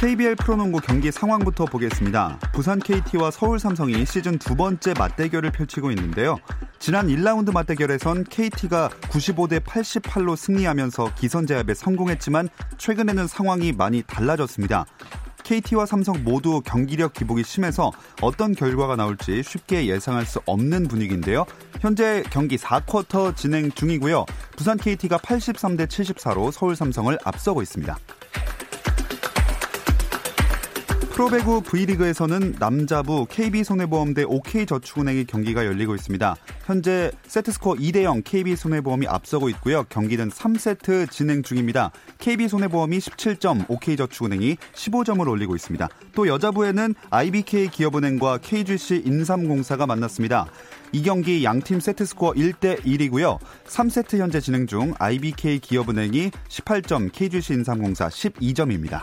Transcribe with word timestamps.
KBL 0.00 0.36
프로농구 0.36 0.80
경기 0.80 1.12
상황부터 1.12 1.66
보겠습니다. 1.66 2.38
부산 2.54 2.78
KT와 2.78 3.30
서울 3.30 3.58
삼성이 3.58 4.06
시즌 4.06 4.38
두 4.38 4.56
번째 4.56 4.94
맞대결을 4.98 5.52
펼치고 5.52 5.90
있는데요. 5.90 6.38
지난 6.78 7.08
1라운드 7.08 7.52
맞대결에선 7.52 8.24
KT가 8.24 8.88
95대 8.88 9.60
88로 9.60 10.36
승리하면서 10.36 11.16
기선 11.16 11.46
제압에 11.46 11.74
성공했지만 11.74 12.48
최근에는 12.78 13.26
상황이 13.26 13.72
많이 13.72 14.02
달라졌습니다. 14.02 14.86
KT와 15.42 15.84
삼성 15.84 16.24
모두 16.24 16.62
경기력 16.64 17.12
기복이 17.12 17.44
심해서 17.44 17.92
어떤 18.22 18.54
결과가 18.54 18.96
나올지 18.96 19.42
쉽게 19.42 19.86
예상할 19.86 20.24
수 20.24 20.40
없는 20.46 20.88
분위기인데요. 20.88 21.44
현재 21.78 22.22
경기 22.30 22.56
4쿼터 22.56 23.36
진행 23.36 23.70
중이고요. 23.70 24.24
부산 24.56 24.78
KT가 24.78 25.18
83대 25.18 25.86
74로 25.86 26.50
서울 26.52 26.74
삼성을 26.74 27.18
앞서고 27.22 27.60
있습니다. 27.60 27.98
프로배구 31.20 31.60
V리그에서는 31.64 32.54
남자부 32.58 33.26
KB손해보험 33.28 34.14
대 34.14 34.22
OK저축은행의 34.22 35.26
경기가 35.26 35.66
열리고 35.66 35.94
있습니다. 35.94 36.34
현재 36.64 37.10
세트스코어 37.26 37.74
2대0 37.74 38.24
KB손해보험이 38.24 39.06
앞서고 39.06 39.50
있고요. 39.50 39.84
경기는 39.90 40.30
3세트 40.30 41.10
진행 41.10 41.42
중입니다. 41.42 41.90
KB손해보험이 42.20 43.00
17점, 43.00 43.68
OK저축은행이 43.68 44.56
15점을 44.72 45.28
올리고 45.28 45.54
있습니다. 45.54 45.90
또 46.14 46.26
여자부에는 46.26 46.94
IBK 47.10 47.68
기업은행과 47.68 48.38
KGC 48.38 49.02
인삼공사가 49.04 49.86
만났습니다. 49.86 50.46
이 50.92 51.02
경기 51.02 51.44
양팀 51.44 51.80
세트스코어 51.80 52.32
1대 52.32 52.80
1이고요. 52.80 53.38
3세트 53.66 54.16
현재 54.16 54.40
진행 54.40 54.66
중 54.66 54.94
IBK 54.98 55.58
기업은행이 55.58 56.30
18점, 56.48 57.10
KGC 57.12 57.52
인삼공사 57.52 58.08
12점입니다. 58.08 59.02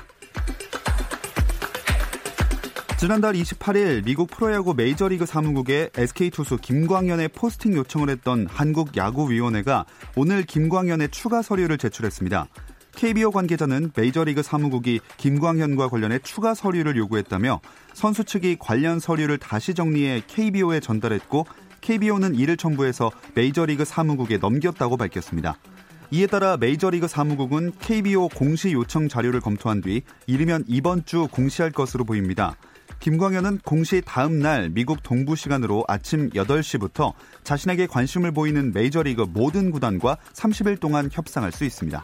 지난달 2.97 3.33
28일 3.33 4.05
미국 4.05 4.27
프로야구 4.27 4.73
메이저리그 4.73 5.27
사무국에 5.27 5.91
SK 5.95 6.31
투수 6.31 6.57
김광현의 6.57 7.27
포스팅 7.27 7.75
요청을 7.75 8.09
했던 8.09 8.47
한국 8.49 8.97
야구위원회가 8.97 9.85
오늘 10.15 10.41
김광현의 10.41 11.09
추가 11.11 11.43
서류를 11.43 11.77
제출했습니다. 11.77 12.47
KBO 12.95 13.29
관계자는 13.29 13.91
메이저리그 13.95 14.41
사무국이 14.41 14.99
김광현과 15.17 15.89
관련해 15.89 16.17
추가 16.23 16.55
서류를 16.55 16.97
요구했다며 16.97 17.61
선수 17.93 18.23
측이 18.23 18.57
관련 18.59 18.99
서류를 18.99 19.37
다시 19.37 19.75
정리해 19.75 20.23
KBO에 20.25 20.79
전달했고 20.79 21.45
KBO는 21.81 22.33
이를 22.33 22.57
첨부해서 22.57 23.11
메이저리그 23.35 23.85
사무국에 23.85 24.37
넘겼다고 24.39 24.97
밝혔습니다. 24.97 25.59
이에 26.09 26.25
따라 26.25 26.57
메이저리그 26.57 27.07
사무국은 27.07 27.73
KBO 27.79 28.29
공시 28.29 28.71
요청 28.71 29.07
자료를 29.07 29.39
검토한 29.39 29.81
뒤 29.81 30.01
이르면 30.25 30.63
이번 30.65 31.05
주 31.05 31.27
공시할 31.29 31.71
것으로 31.71 32.03
보입니다. 32.03 32.55
김광현은 32.99 33.59
공시 33.63 34.01
다음 34.03 34.39
날 34.39 34.69
미국 34.69 35.01
동부 35.03 35.35
시간으로 35.35 35.83
아침 35.87 36.29
8시부터 36.31 37.13
자신에게 37.43 37.87
관심을 37.87 38.31
보이는 38.31 38.73
메이저리그 38.73 39.25
모든 39.29 39.71
구단과 39.71 40.17
30일 40.33 40.79
동안 40.79 41.09
협상할 41.11 41.51
수 41.51 41.63
있습니다. 41.63 42.01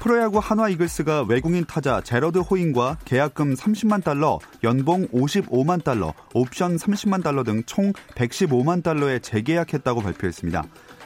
프로야구 0.00 0.40
한화 0.40 0.68
이글스가 0.70 1.26
외국인 1.28 1.64
타자 1.64 2.00
제러드 2.00 2.38
호잉과 2.38 2.98
계약금 3.04 3.54
30만 3.54 4.02
달러, 4.02 4.40
연봉 4.64 5.06
55만 5.08 5.84
달러, 5.84 6.12
옵션 6.34 6.76
30만 6.76 7.22
달러 7.22 7.44
등 7.44 7.62
총 7.66 7.92
115만 8.16 8.82
달러에 8.82 9.20
재계약했다고 9.20 10.00
발표했습니다. 10.00 10.64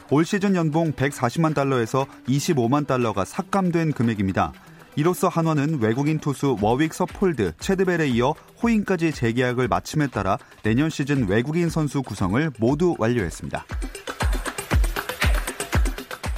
올 0.09 0.25
시즌 0.25 0.55
연봉 0.55 0.93
140만 0.93 1.53
달러에서 1.53 2.07
25만 2.27 2.87
달러가 2.87 3.23
삭감된 3.23 3.91
금액입니다. 3.91 4.53
이로써 4.97 5.27
한화는 5.27 5.79
외국인 5.79 6.17
투수 6.17 6.57
워윅 6.59 6.91
서폴드, 6.91 7.53
채드벨에 7.59 8.07
이어 8.07 8.33
호잉까지 8.63 9.11
재계약을 9.11 9.67
마침에 9.67 10.07
따라 10.07 10.39
내년 10.63 10.89
시즌 10.89 11.27
외국인 11.27 11.69
선수 11.69 12.01
구성을 12.01 12.51
모두 12.57 12.95
완료했습니다. 12.97 13.63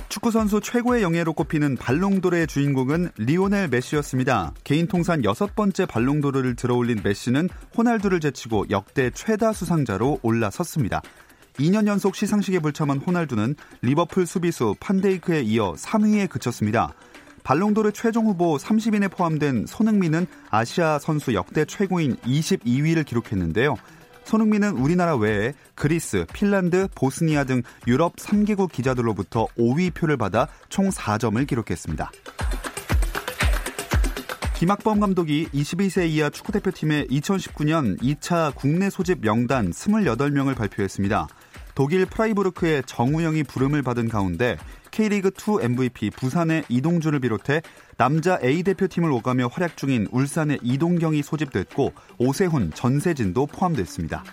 축구 0.09 0.31
선수 0.31 0.59
최고의 0.59 1.03
영예로 1.03 1.31
꼽히는 1.31 1.78
발롱도르의 1.78 2.47
주인공은 2.47 3.12
리오넬 3.16 3.70
메시였습니다. 3.70 4.53
개인 4.66 4.88
통산 4.88 5.24
여섯 5.24 5.56
번째 5.56 5.86
발롱도르를 5.86 6.58
들어올린 6.58 7.00
메시는 7.02 7.47
호날두를 7.78 8.20
제치고 8.20 8.66
역대 8.72 9.09
최다 9.12 9.53
수상자로 9.53 10.20
올라섰습니다. 10.22 11.02
2년 11.59 11.88
연속 11.88 12.16
시상식에 12.16 12.59
불참한 12.59 12.97
호날두는 12.97 13.56
리버풀 13.84 14.26
수비수 14.26 14.76
판데이크에 14.81 15.44
이어 15.44 15.76
3위에 15.78 16.28
그쳤습니다. 16.30 16.94
발롱도르 17.50 17.94
최종 17.94 18.28
후보 18.28 18.58
30인에 18.58 19.10
포함된 19.10 19.66
손흥민은 19.66 20.28
아시아 20.52 21.00
선수 21.00 21.34
역대 21.34 21.66
최고인 21.66 22.16
22위를 22.18 23.04
기록했는데요. 23.04 23.74
손흥민은 24.26 24.78
우리나라 24.78 25.16
외에 25.16 25.56
그리스, 25.74 26.28
핀란드, 26.32 26.88
보스니아 26.94 27.46
등 27.46 27.64
유럽 27.88 28.18
3개국 28.18 28.72
기자들로부터 28.72 29.48
5위 29.58 29.92
표를 29.96 30.16
받아 30.16 30.48
총 30.70 30.90
4점을 30.90 31.48
기록했습니다. 31.48 32.12
김학범 34.54 35.00
감독이 35.00 35.48
22세 35.52 36.08
이하 36.08 36.30
축구대표팀의 36.30 37.08
2019년 37.08 38.00
2차 38.00 38.54
국내 38.54 38.92
소집 38.92 39.22
명단 39.22 39.72
28명을 39.72 40.56
발표했습니다. 40.56 41.28
독일 41.79 42.06
프라이부르크의 42.06 42.84
정우영이 42.85 43.44
부름을 43.44 43.84
받은 43.84 44.09
가운데 44.09 44.57
K리그2 44.91 45.63
MVP 45.63 46.09
부산의 46.09 46.66
이동준을 46.67 47.22
비롯해 47.22 47.62
남자 47.95 48.38
A 48.44 48.63
대표팀을 48.63 49.09
오가며 49.09 49.47
활약 49.47 49.78
중인 49.78 50.09
울산의 50.12 50.59
이동경이 50.62 51.23
소집됐고 51.23 51.94
오세훈, 52.17 52.72
전세진도 52.75 53.45
포함됐습니다. 53.45 54.25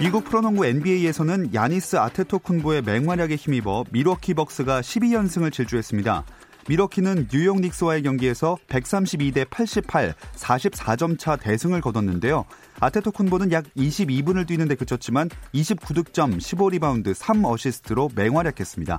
미국 0.00 0.24
프로농구 0.24 0.64
NBA에서는 0.64 1.52
야니스 1.52 1.96
아테토쿤보의 1.96 2.86
맹활약에 2.86 3.36
힘입어 3.36 3.84
밀워키 3.90 4.32
벅스가 4.32 4.80
12연승을 4.80 5.52
질주했습니다. 5.52 6.24
밀워키는 6.68 7.28
뉴욕 7.30 7.60
닉스와의 7.60 8.02
경기에서 8.02 8.56
132대 8.68 9.48
88, 9.48 10.14
44점 10.34 11.18
차 11.18 11.36
대승을 11.36 11.80
거뒀는데요. 11.80 12.44
아테토쿤보는 12.80 13.52
약 13.52 13.64
22분을 13.76 14.46
뛰는 14.46 14.68
데 14.68 14.74
그쳤지만 14.74 15.28
29득점, 15.54 16.38
15리바운드, 16.38 17.14
3어시스트로 17.14 18.14
맹활약했습니다. 18.14 18.98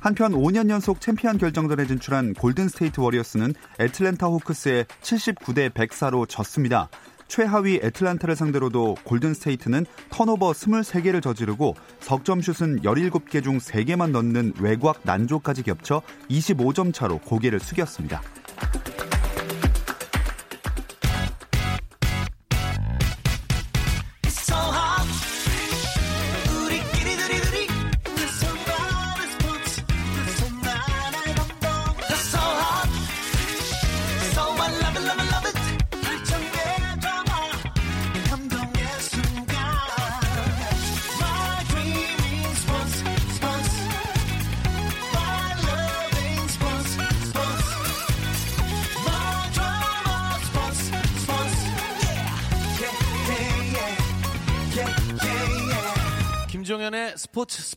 한편 0.00 0.32
5년 0.32 0.70
연속 0.70 1.00
챔피언 1.00 1.38
결정전에 1.38 1.86
진출한 1.86 2.34
골든 2.34 2.68
스테이트 2.68 3.00
워리어스는 3.00 3.54
애틀랜타 3.78 4.26
호크스에 4.26 4.84
79대 5.02 5.70
104로 5.70 6.28
졌습니다. 6.28 6.88
최하위 7.28 7.80
애틀란타를 7.82 8.34
상대로도 8.34 8.96
골든스테이트는 9.04 9.86
턴오버 10.10 10.52
23개를 10.52 11.22
저지르고 11.22 11.74
석점슛은 12.00 12.82
17개 12.82 13.44
중 13.44 13.58
3개만 13.58 14.10
넣는 14.10 14.54
외곽 14.60 15.00
난조까지 15.04 15.62
겹쳐 15.62 16.02
25점 16.30 16.92
차로 16.92 17.18
고개를 17.18 17.60
숙였습니다. 17.60 18.22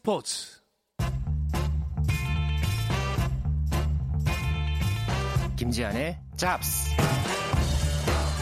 스포츠. 0.03 0.47
김지한의 5.55 6.17
잡스. 6.35 6.89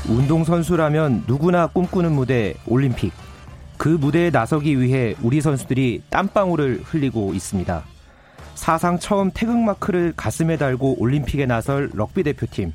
운동선수라면 0.07 1.25
누구나 1.27 1.67
꿈꾸는 1.67 2.13
무대 2.13 2.55
올림픽. 2.65 3.11
그 3.77 3.89
무대에 3.89 4.29
나서기 4.29 4.79
위해 4.79 5.15
우리 5.21 5.41
선수들이 5.41 6.03
땀방울을 6.09 6.83
흘리고 6.85 7.33
있습니다. 7.33 7.83
사상 8.55 8.97
처음 8.97 9.29
태극마크를 9.29 10.13
가슴에 10.15 10.55
달고 10.55 11.01
올림픽에 11.01 11.45
나설 11.45 11.89
럭비 11.93 12.23
대표팀. 12.23 12.71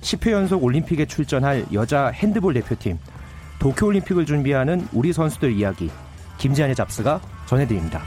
10회 0.00 0.32
연속 0.32 0.64
올림픽에 0.64 1.06
출전할 1.06 1.66
여자 1.72 2.08
핸드볼 2.08 2.54
대표팀. 2.54 2.98
도쿄올림픽을 3.60 4.26
준비하는 4.26 4.88
우리 4.92 5.12
선수들 5.12 5.52
이야기. 5.52 5.88
김지한의 6.38 6.74
잡스가 6.74 7.20
전해드립니다. 7.48 8.02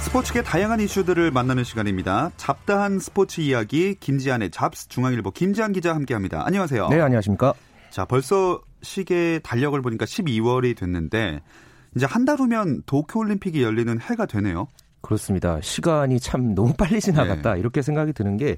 스포츠계 0.00 0.42
다양한 0.42 0.80
이슈들을 0.80 1.30
만나는 1.32 1.64
시간입니다. 1.64 2.30
잡다한 2.36 3.00
스포츠 3.00 3.40
이야기 3.40 3.96
김지한의 3.98 4.50
잡스 4.52 4.88
중앙일보 4.88 5.32
김지한 5.32 5.72
기자 5.72 5.94
함께합니다. 5.94 6.46
안녕하세요. 6.46 6.88
네, 6.88 7.00
안녕하십니까? 7.00 7.52
자, 7.90 8.04
벌써 8.04 8.62
시계 8.82 9.40
달력을 9.40 9.80
보니까 9.82 10.04
12월이 10.04 10.76
됐는데 10.76 11.40
이제 11.96 12.06
한 12.06 12.24
달 12.24 12.38
후면 12.38 12.82
도쿄 12.86 13.18
올림픽이 13.20 13.62
열리는 13.62 13.98
해가 14.00 14.26
되네요. 14.26 14.68
그렇습니다. 15.06 15.60
시간이 15.60 16.18
참 16.18 16.54
너무 16.54 16.72
빨리 16.76 17.00
지나갔다 17.00 17.54
네. 17.54 17.60
이렇게 17.60 17.80
생각이 17.80 18.12
드는 18.12 18.36
게 18.36 18.56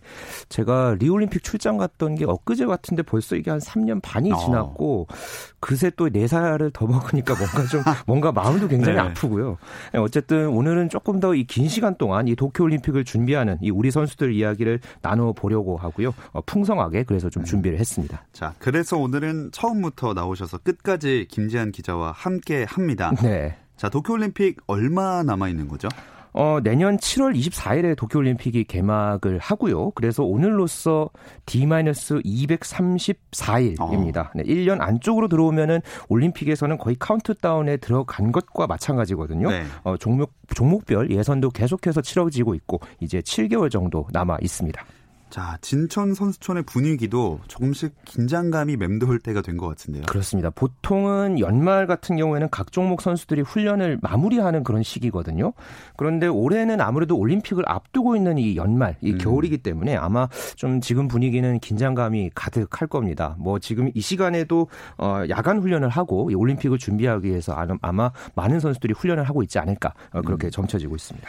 제가 0.49 0.97
리올림픽 0.99 1.43
출장 1.43 1.77
갔던 1.77 2.15
게 2.15 2.25
엊그제 2.25 2.65
같은데 2.65 3.03
벌써 3.03 3.37
이게 3.37 3.51
한 3.51 3.61
3년 3.61 4.01
반이 4.03 4.33
어. 4.33 4.37
지났고 4.39 5.07
어. 5.11 5.15
그새 5.61 5.91
또 5.97 6.09
4살을 6.09 6.73
더 6.73 6.87
먹으니까 6.87 7.35
뭔가 7.35 7.65
좀 7.67 7.83
뭔가 8.07 8.33
마음도 8.33 8.67
굉장히 8.69 8.95
네. 8.97 9.01
아프고요. 9.01 9.59
네, 9.93 9.99
어쨌든 9.99 10.49
오늘은 10.49 10.89
조금 10.89 11.21
더 11.21 11.35
이 11.35 11.45
긴 11.45 11.69
시간 11.69 11.97
동안 11.97 12.29
이 12.29 12.35
도쿄올림픽을 12.35 13.05
준비하는 13.05 13.59
이 13.61 13.71
우리 13.71 13.91
선수들 13.91 14.33
이야기를 14.33 14.81
나눠 15.03 15.33
보려고 15.33 15.77
하고요. 15.77 16.15
어, 16.33 16.41
풍성하게 16.43 17.05
그래서 17.05 17.29
좀 17.29 17.43
네. 17.43 17.51
준비를 17.51 17.79
했습니다. 17.79 18.23
자, 18.33 18.55
그래서 18.59 18.97
오늘은 18.97 19.51
처음부터 19.53 20.15
나오셔서 20.15 20.59
끝까지 20.59 21.27
김지한 21.31 21.73
기자와 21.73 22.13
함께 22.13 22.65
합니다. 22.69 23.13
네. 23.23 23.57
자, 23.77 23.89
도쿄올림픽 23.89 24.61
얼마 24.67 25.23
남아 25.23 25.49
있는 25.49 25.69
거죠? 25.69 25.89
어, 26.39 26.61
내년 26.63 26.97
7월 26.99 27.37
24일에 27.37 27.97
도쿄올림픽이 27.97 28.63
개막을 28.63 29.41
하고요. 29.41 29.91
그래서 29.91 30.23
오늘로써 30.23 31.11
D-234일입니다. 31.47 34.19
어. 34.19 34.31
네, 34.37 34.45
1년 34.45 34.81
안쪽으로 34.81 35.27
들어오면은 35.27 35.81
올림픽에서는 36.09 36.79
거의 36.79 36.95
카운트다운에 36.97 37.79
들어간 37.79 38.31
것과 38.31 38.69
마찬가지거든요. 38.69 39.51
네. 39.51 39.65
어, 39.83 39.97
종목, 39.97 40.33
종목별 40.55 41.11
예선도 41.11 41.51
계속해서 41.51 42.03
치러지고 42.03 42.55
있고 42.55 42.79
이제 43.01 43.19
7개월 43.19 43.69
정도 43.69 44.07
남아 44.13 44.39
있습니다. 44.41 44.81
자, 45.31 45.59
진천 45.61 46.15
선수촌의 46.15 46.63
분위기도 46.63 47.39
조금씩 47.49 47.95
긴장감이 48.07 48.77
맴돌 48.77 49.19
때가 49.19 49.43
된 49.43 49.59
것 49.59 49.67
같은데요. 49.69 50.05
그렇습니다. 50.07 50.51
보통은 50.51 51.39
연말 51.41 51.87
같은 51.87 52.17
경우에는 52.17 52.49
각 52.51 52.73
종목 52.73 53.03
선수들이 53.03 53.43
훈련을 53.43 53.99
마무리하는 54.01 54.65
그런 54.65 54.83
시기거든요. 54.83 55.53
그런데 55.97 56.29
올해는 56.29 56.81
아무래도 56.81 57.17
올림픽을 57.19 57.65
앞두고 57.67 58.17
있는 58.17 58.39
이 58.39 58.57
연말, 58.57 58.97
이 59.03 59.13
음. 59.13 59.19
겨울이기 59.19 59.59
때문에 59.59 59.97
아마 59.97 60.29
좀 60.57 60.81
지금 60.81 61.09
분위기는 61.09 61.59
긴장감이 61.59 62.31
가득할 62.35 62.89
겁니다. 62.89 63.35
뭐 63.39 63.59
지금 63.59 63.91
이 63.95 64.01
시간에도 64.01 64.69
어, 64.97 65.23
야간 65.29 65.59
훈련을 65.61 65.89
하고 65.89 66.31
이 66.31 66.35
올림픽을 66.35 66.79
준비하기 66.79 67.29
위해서 67.29 67.55
아마 67.83 68.13
많은 68.35 68.61
선수들이 68.61 68.95
훈련을 68.95 69.25
하고 69.25 69.43
있지 69.43 69.59
않을까 69.59 69.93
어, 70.13 70.23
그렇게 70.23 70.47
음. 70.47 70.51
점쳐지고 70.51 70.97
있습니다. 70.97 71.29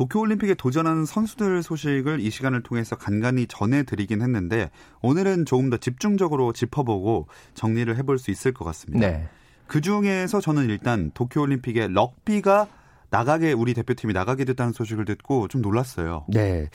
도쿄올림픽에 0.00 0.54
도전하는 0.54 1.04
선수들 1.04 1.62
소식을 1.62 2.20
이 2.20 2.30
시간을 2.30 2.62
통해서 2.62 2.96
간간히 2.96 3.46
전해드리긴 3.46 4.22
했는데 4.22 4.70
오늘은 5.02 5.44
조금 5.44 5.68
더 5.68 5.76
집중적으로 5.76 6.54
짚어보고 6.54 7.26
정리를 7.52 7.94
해볼 7.98 8.18
수 8.18 8.30
있을 8.30 8.54
것 8.54 8.64
같습니다. 8.64 9.06
네. 9.06 9.28
그 9.66 9.82
중에서 9.82 10.40
저는 10.40 10.70
일단 10.70 11.10
도쿄올림픽에 11.12 11.88
럭비가 11.88 12.66
나가게 13.10 13.52
우리 13.52 13.74
대표팀이 13.74 14.12
나가게 14.12 14.44
됐다는 14.44 14.72
소식을 14.72 15.04
듣고 15.04 15.48
좀 15.48 15.60
놀랐어요. 15.62 16.24
네. 16.28 16.68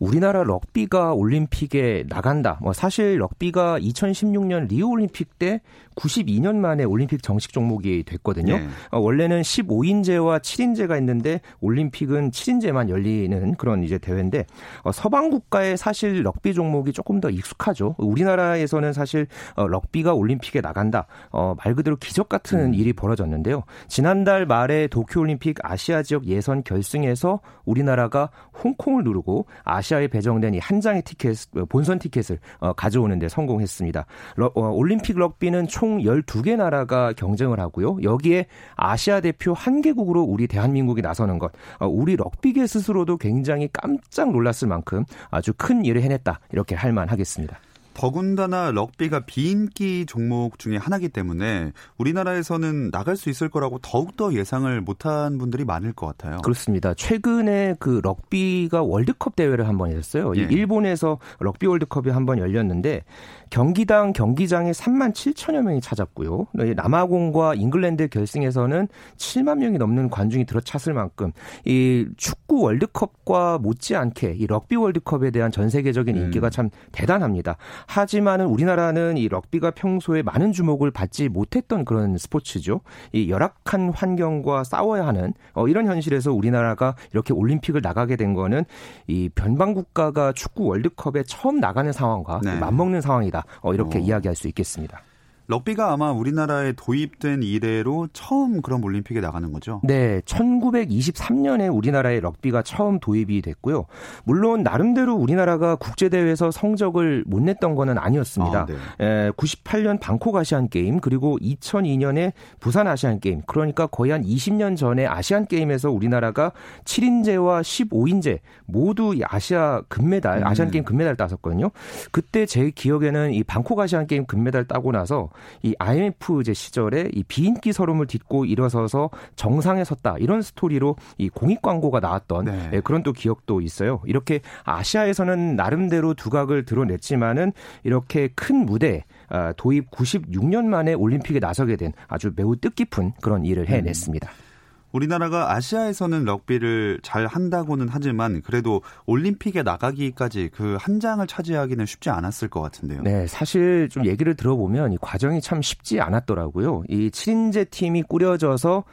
우리나라 0.00 0.42
럭비가 0.42 1.14
올림픽에 1.14 2.04
나간다. 2.08 2.58
뭐 2.60 2.72
사실 2.72 3.20
럭비가 3.20 3.78
2016년 3.78 4.68
리우 4.68 4.88
올림픽 4.88 5.38
때 5.38 5.60
92년 5.96 6.56
만에 6.56 6.84
올림픽 6.84 7.22
정식 7.22 7.52
종목이 7.52 8.02
됐거든요. 8.04 8.58
네. 8.58 8.68
어, 8.90 8.98
원래는 8.98 9.42
15인제와 9.42 10.40
7인제가 10.40 10.98
있는데 10.98 11.40
올림픽은 11.60 12.32
7인제만 12.32 12.90
열리는 12.90 13.54
그런 13.54 13.82
이제 13.82 13.96
대회인데 13.96 14.44
어, 14.82 14.92
서방 14.92 15.30
국가에 15.30 15.76
사실 15.76 16.22
럭비 16.22 16.52
종목이 16.52 16.92
조금 16.92 17.20
더 17.20 17.30
익숙하죠. 17.30 17.94
우리나라에서는 17.98 18.92
사실 18.92 19.26
어, 19.54 19.66
럭비가 19.66 20.12
올림픽에 20.14 20.60
나간다. 20.60 21.06
어, 21.30 21.54
말 21.64 21.74
그대로 21.74 21.96
기적 21.96 22.28
같은 22.28 22.58
음. 22.58 22.74
일이 22.74 22.92
벌어졌는데요. 22.92 23.62
지난달 23.88 24.46
말에 24.46 24.88
도쿄 24.88 25.20
올림픽 25.20 25.56
아 25.62 25.75
시아 25.76 26.02
지역 26.02 26.26
예선 26.26 26.62
결승에서 26.62 27.40
우리나라가 27.64 28.28
홍콩을 28.62 29.04
누르고 29.04 29.46
아시아에 29.64 30.08
배정된 30.08 30.54
이 30.54 30.60
한 30.66 30.80
장의 30.80 31.02
티켓 31.02 31.36
본선 31.68 31.98
티켓을 32.00 32.40
어, 32.58 32.72
가져오는 32.72 33.16
데 33.20 33.28
성공했습니다. 33.28 34.06
러, 34.36 34.50
어, 34.56 34.70
올림픽 34.70 35.16
럭비는 35.16 35.68
총총 35.68 35.98
12개 36.00 36.56
나라가 36.56 37.12
경쟁을 37.12 37.60
하고요. 37.60 37.98
여기에 38.02 38.46
아시아 38.74 39.20
대표 39.20 39.52
한 39.52 39.80
개국으로 39.80 40.22
우리 40.22 40.48
대한민국이 40.48 41.02
나서는 41.02 41.38
것. 41.38 41.52
어, 41.78 41.86
우리 41.86 42.16
럭비계 42.16 42.66
스스로도 42.66 43.18
굉장히 43.18 43.68
깜짝 43.72 44.32
놀랐을 44.32 44.66
만큼 44.66 45.04
아주 45.30 45.52
큰 45.56 45.84
일을 45.84 46.02
해냈다. 46.02 46.40
이렇게 46.52 46.74
할 46.74 46.92
만하겠습니다. 46.92 47.58
더군다나 47.96 48.70
럭비가 48.72 49.20
비인기 49.20 50.04
종목 50.04 50.58
중에 50.58 50.76
하나이기 50.76 51.08
때문에 51.08 51.72
우리나라에서는 51.96 52.90
나갈 52.90 53.16
수 53.16 53.30
있을 53.30 53.48
거라고 53.48 53.78
더욱더 53.78 54.34
예상을 54.34 54.78
못한 54.82 55.38
분들이 55.38 55.64
많을 55.64 55.94
것 55.94 56.06
같아요. 56.06 56.36
그렇습니다. 56.42 56.92
최근에 56.92 57.76
그 57.80 58.00
럭비가 58.04 58.82
월드컵 58.82 59.34
대회를 59.34 59.66
한 59.66 59.78
번 59.78 59.92
했어요. 59.92 60.32
예. 60.36 60.42
일본에서 60.42 61.18
럭비 61.40 61.66
월드컵이 61.66 62.10
한 62.10 62.26
번 62.26 62.38
열렸는데 62.38 63.02
경기당 63.50 64.12
경기장에 64.12 64.72
3만 64.72 65.12
7천여 65.12 65.62
명이 65.62 65.80
찾았고요. 65.80 66.46
남아공과 66.74 67.54
잉글랜드 67.54 68.08
결승에서는 68.08 68.88
7만 69.16 69.58
명이 69.58 69.78
넘는 69.78 70.10
관중이 70.10 70.46
들어찼을 70.46 70.94
만큼 70.94 71.32
이 71.64 72.06
축구 72.16 72.62
월드컵과 72.62 73.58
못지않게 73.58 74.34
이 74.38 74.46
럭비 74.46 74.76
월드컵에 74.76 75.30
대한 75.30 75.50
전 75.50 75.68
세계적인 75.68 76.16
인기가 76.16 76.48
음. 76.48 76.50
참 76.50 76.70
대단합니다. 76.92 77.56
하지만은 77.86 78.46
우리나라는 78.46 79.16
이 79.16 79.28
럭비가 79.28 79.70
평소에 79.70 80.22
많은 80.22 80.52
주목을 80.52 80.90
받지 80.90 81.28
못했던 81.28 81.84
그런 81.84 82.18
스포츠죠. 82.18 82.80
이 83.12 83.30
열악한 83.30 83.90
환경과 83.90 84.64
싸워야 84.64 85.06
하는 85.06 85.34
어, 85.54 85.68
이런 85.68 85.86
현실에서 85.86 86.32
우리나라가 86.32 86.94
이렇게 87.12 87.32
올림픽을 87.32 87.80
나가게 87.82 88.16
된 88.16 88.34
거는 88.34 88.64
이 89.06 89.28
변방 89.34 89.74
국가가 89.74 90.32
축구 90.32 90.64
월드컵에 90.66 91.22
처음 91.24 91.60
나가는 91.60 91.92
상황과 91.92 92.40
네. 92.42 92.58
맞먹는 92.58 93.00
상황이다. 93.00 93.35
어, 93.60 93.74
이렇게 93.74 93.98
어. 93.98 94.00
이야기할 94.00 94.36
수 94.36 94.48
있겠습니다. 94.48 95.02
럭비가 95.48 95.92
아마 95.92 96.10
우리나라에 96.10 96.72
도입된 96.72 97.42
이래로 97.42 98.08
처음 98.12 98.62
그런 98.62 98.82
올림픽에 98.82 99.20
나가는 99.20 99.52
거죠? 99.52 99.80
네, 99.84 100.20
1923년에 100.22 101.74
우리나라에 101.74 102.20
럭비가 102.20 102.62
처음 102.62 102.98
도입이 102.98 103.42
됐고요. 103.42 103.86
물론 104.24 104.62
나름대로 104.62 105.14
우리나라가 105.14 105.76
국제 105.76 106.08
대회에서 106.08 106.50
성적을 106.50 107.24
못 107.26 107.40
냈던 107.42 107.76
거는 107.76 107.98
아니었습니다. 107.98 108.60
아, 108.60 108.66
네. 108.66 108.74
에, 109.04 109.30
98년 109.30 110.00
방콕 110.00 110.34
아시안 110.36 110.68
게임 110.68 111.00
그리고 111.00 111.38
2002년에 111.38 112.32
부산 112.58 112.88
아시안 112.88 113.20
게임 113.20 113.42
그러니까 113.46 113.86
거의 113.86 114.10
한 114.10 114.22
20년 114.24 114.76
전에 114.76 115.06
아시안 115.06 115.46
게임에서 115.46 115.90
우리나라가 115.90 116.52
7인제와 116.84 117.62
15인제 117.62 118.40
모두 118.66 119.14
아시아 119.22 119.82
금메달, 119.88 120.38
음. 120.38 120.46
아시안 120.46 120.70
게임 120.70 120.84
금메달 120.84 121.16
땄었거든요. 121.16 121.70
그때 122.10 122.46
제 122.46 122.70
기억에는 122.70 123.32
이 123.32 123.44
방콕 123.44 123.78
아시안 123.78 124.06
게임 124.06 124.26
금메달 124.26 124.66
따고 124.66 124.90
나서 124.90 125.30
이 125.62 125.74
IMF 125.78 126.42
제 126.44 126.54
시절에 126.54 127.10
이 127.12 127.22
비인기 127.24 127.72
서름을 127.72 128.06
딛고 128.06 128.44
일어서서 128.44 129.10
정상에 129.36 129.84
섰다 129.84 130.16
이런 130.18 130.42
스토리로 130.42 130.96
이 131.18 131.28
공익 131.28 131.62
광고가 131.62 132.00
나왔던 132.00 132.44
네. 132.46 132.68
네, 132.70 132.80
그런 132.80 133.02
또 133.02 133.12
기억도 133.12 133.60
있어요. 133.60 134.00
이렇게 134.06 134.40
아시아에서는 134.64 135.56
나름대로 135.56 136.14
두각을 136.14 136.64
드러냈지만은 136.64 137.52
이렇게 137.84 138.28
큰 138.34 138.66
무대 138.66 139.04
아, 139.28 139.52
도입 139.56 139.90
96년 139.90 140.64
만에 140.64 140.94
올림픽에 140.94 141.38
나서게 141.38 141.76
된 141.76 141.92
아주 142.08 142.32
매우 142.36 142.56
뜻깊은 142.56 143.14
그런 143.20 143.44
일을 143.44 143.68
해냈습니다. 143.68 144.30
음. 144.30 144.45
우리나라가 144.92 145.52
아시아에서는 145.52 146.24
럭비를 146.24 147.00
잘 147.02 147.26
한다고는 147.26 147.88
하지만 147.90 148.40
그래도 148.42 148.82
올림픽에 149.06 149.62
나가기까지 149.62 150.50
그 150.54 150.76
한 150.80 151.00
장을 151.00 151.26
차지하기는 151.26 151.84
쉽지 151.86 152.10
않았을 152.10 152.48
것 152.48 152.60
같은데요. 152.60 153.02
네, 153.02 153.26
사실 153.26 153.88
좀 153.90 154.06
얘기를 154.06 154.34
들어보면 154.34 154.92
이 154.92 154.98
과정이 155.00 155.40
참 155.40 155.60
쉽지 155.62 156.00
않았더라고요. 156.00 156.84
이 156.88 157.10
7인제 157.10 157.70
팀이 157.70 158.04
꾸려져서 158.04 158.84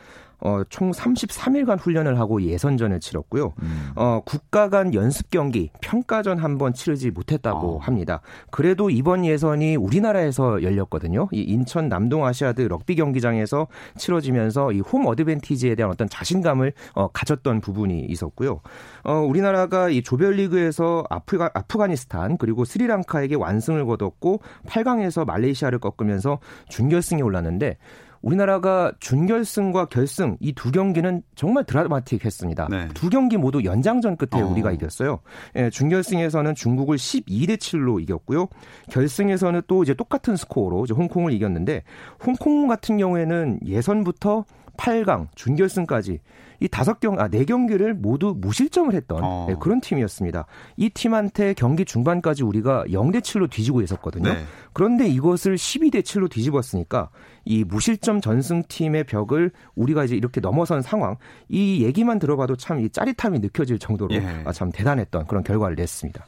어, 0.46 0.62
총 0.70 0.92
33일간 0.92 1.80
훈련을 1.80 2.20
하고 2.20 2.42
예선전을 2.42 3.00
치렀고요. 3.00 3.54
음. 3.62 3.92
어, 3.96 4.22
국가 4.26 4.70
간 4.70 4.94
연습 4.94 5.30
경기 5.30 5.70
평가전 5.82 6.38
한 6.38 6.58
번 6.58 6.74
치르지 6.74 7.10
못했다고 7.12 7.78
어. 7.78 7.80
합니다. 7.80 8.22
그래도 8.52 8.90
이번 8.90 9.26
예선이 9.26 9.76
우리나라에서 9.76 10.62
열렸거든요. 10.62 11.30
이 11.32 11.42
인천 11.42 11.90
남동 11.90 12.26
아시아드 12.26 12.62
럭비 12.62 12.96
경기장에서 12.96 13.68
치러지면서 13.98 14.72
이 14.72 14.82
홈 14.82 15.08
어드밴티지에 15.08 15.76
대한 15.76 15.90
어떤 15.92 16.08
자신감을 16.10 16.74
어, 16.94 17.08
가졌던 17.08 17.62
부분이 17.62 18.02
있었고요. 18.10 18.60
어, 19.04 19.14
우리나라가 19.20 19.90
이 19.90 20.04
조별리그에서 20.04 21.06
아프가, 21.10 21.50
아프가니스탄 21.54 22.38
그리고 22.38 22.66
스리랑카에게 22.66 23.36
완승을 23.36 23.86
거뒀고 23.86 24.42
8강에서 24.68 25.26
말레이시아를 25.26 25.80
꺾으면서 25.80 26.40
준결승에 26.70 27.22
올랐는데 27.22 27.78
우리나라가 28.24 28.92
준결승과 29.00 29.86
결승 29.86 30.38
이 30.40 30.54
두 30.54 30.72
경기는 30.72 31.22
정말 31.36 31.66
드라마틱했습니다. 31.66 32.68
네. 32.70 32.88
두 32.94 33.10
경기 33.10 33.36
모두 33.36 33.64
연장전 33.66 34.16
끝에 34.16 34.42
어. 34.42 34.48
우리가 34.48 34.72
이겼어요. 34.72 35.20
예, 35.58 35.70
준결승에서는 35.70 36.56
중국을 36.56 36.96
12대 36.96 37.58
7로 37.58 38.02
이겼고요. 38.02 38.48
결승에서는 38.90 39.64
또 39.68 39.84
이제 39.84 39.94
똑같은 39.94 40.38
스코어로 40.38 40.86
이제 40.86 40.94
홍콩을 40.94 41.34
이겼는데 41.34 41.84
홍콩 42.26 42.68
같은 42.68 42.98
경우에는 42.98 43.60
예선부터 43.66 44.46
8강 44.78 45.28
준결승까지 45.36 46.20
이 46.62 46.68
다섯 46.70 47.02
경, 47.02 47.20
아, 47.20 47.28
네 47.28 47.44
경기를 47.44 47.94
모두 47.94 48.34
무실점을 48.38 48.94
했던 48.94 49.20
어. 49.22 49.46
네, 49.50 49.56
그런 49.60 49.82
팀이었습니다. 49.82 50.46
이 50.78 50.90
팀한테 50.90 51.54
경기 51.56 51.84
중반까지 51.84 52.44
우리가 52.44 52.86
0대 52.88 53.20
7로 53.20 53.50
뒤지고 53.50 53.82
있었거든요. 53.82 54.32
네. 54.34 54.40
그런데 54.72 55.08
이것을 55.10 55.56
12대 55.56 56.02
7로 56.02 56.30
뒤집었으니까 56.32 57.10
이 57.46 57.64
무실점 57.64 58.22
전승팀의 58.22 59.06
벽을 59.06 59.52
우리가 59.76 60.06
이제 60.06 60.16
이렇게 60.16 60.42
넘어선 60.42 60.82
상황, 60.82 61.16
이 61.50 61.84
얘기만 61.84 62.20
들어봐도 62.20 62.56
참 62.56 62.74
이 62.80 62.90
짜릿함이 62.90 63.40
느껴질 63.40 63.80
정도로 63.80 64.14
예. 64.16 64.44
아, 64.46 64.52
참 64.52 64.72
대단했던 64.72 65.28
그런 65.28 65.44
결과를 65.44 65.76
냈습니다. 65.76 66.26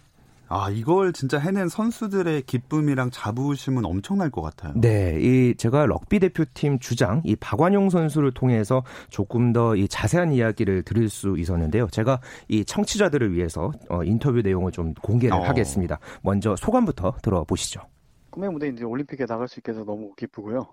아, 0.48 0.70
이걸 0.70 1.12
진짜 1.12 1.40
해낸 1.40 1.68
선수들의 1.68 2.44
기쁨이랑 2.44 3.10
자부심은 3.12 3.84
엄청날 3.84 4.30
것 4.30 4.44
같아요. 4.44 4.74
네, 4.76 5.18
이 5.20 5.56
제가 5.58 5.88
럭비 5.88 6.20
대표팀 6.20 6.78
주장 6.78 7.22
이 7.26 7.36
박완용 7.36 7.90
선수를 7.90 8.32
통해서 8.32 8.84
조금 9.10 9.54
더 9.54 9.76
이 9.76 9.88
자세한 9.88 10.34
이야기를 10.34 10.84
들을 10.84 11.10
수 11.10 11.36
있었는데요. 11.40 11.88
제가 11.92 12.20
이 12.48 12.64
청취자들을 12.64 13.34
위해서 13.34 13.72
어, 13.90 14.04
인터뷰 14.04 14.42
내용을 14.42 14.72
좀 14.72 14.94
공개를 15.02 15.36
어. 15.36 15.42
하겠습니다. 15.42 15.98
먼저 16.22 16.56
소감부터 16.56 17.16
들어보시죠. 17.24 17.82
꿈의 18.30 18.52
무대 18.52 18.68
이제 18.68 18.84
올림픽에 18.84 19.26
나갈 19.26 19.48
수 19.48 19.60
있게 19.60 19.72
해서 19.72 19.84
너무 19.84 20.14
기쁘고요. 20.16 20.68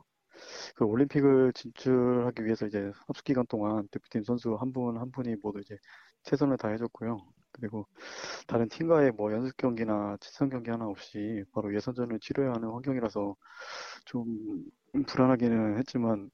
그 0.75 0.85
올림픽을 0.85 1.53
진출하기 1.55 2.45
위해서 2.45 2.67
이제 2.67 2.93
합숙 3.07 3.25
기간 3.25 3.47
동안 3.47 3.89
대표팀 3.91 4.25
선수 4.25 4.55
한 4.55 4.73
분한 4.73 5.01
한 5.01 5.11
분이 5.11 5.37
모두 5.43 5.61
이제 5.61 5.77
최선을 6.25 6.57
다해줬고요. 6.57 7.19
그리고 7.53 7.87
다른 8.47 8.69
팀과의 8.69 9.13
뭐 9.13 9.33
연습 9.33 9.57
경기나 9.57 10.17
지선 10.21 10.49
경기 10.49 10.71
하나 10.71 10.87
없이 10.87 11.45
바로 11.53 11.75
예선전을 11.75 12.19
치러야 12.21 12.53
하는 12.53 12.71
환경이라서 12.71 13.37
좀 14.07 14.65
불안하기는 15.07 15.79
했지만 15.79 16.31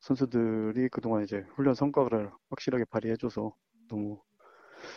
선수들이 0.00 0.88
그동안 0.90 1.24
이제 1.24 1.44
훈련 1.54 1.74
성과를 1.74 2.30
확실하게 2.50 2.84
발휘해줘서 2.86 3.54
너무 3.88 4.20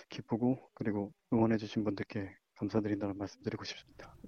기쁘고 0.09 0.69
그리고 0.73 1.13
응원해주신 1.33 1.83
분들께 1.83 2.29
감사드린다는 2.55 3.17
말씀드리고 3.17 3.63
싶습니다. 3.63 4.18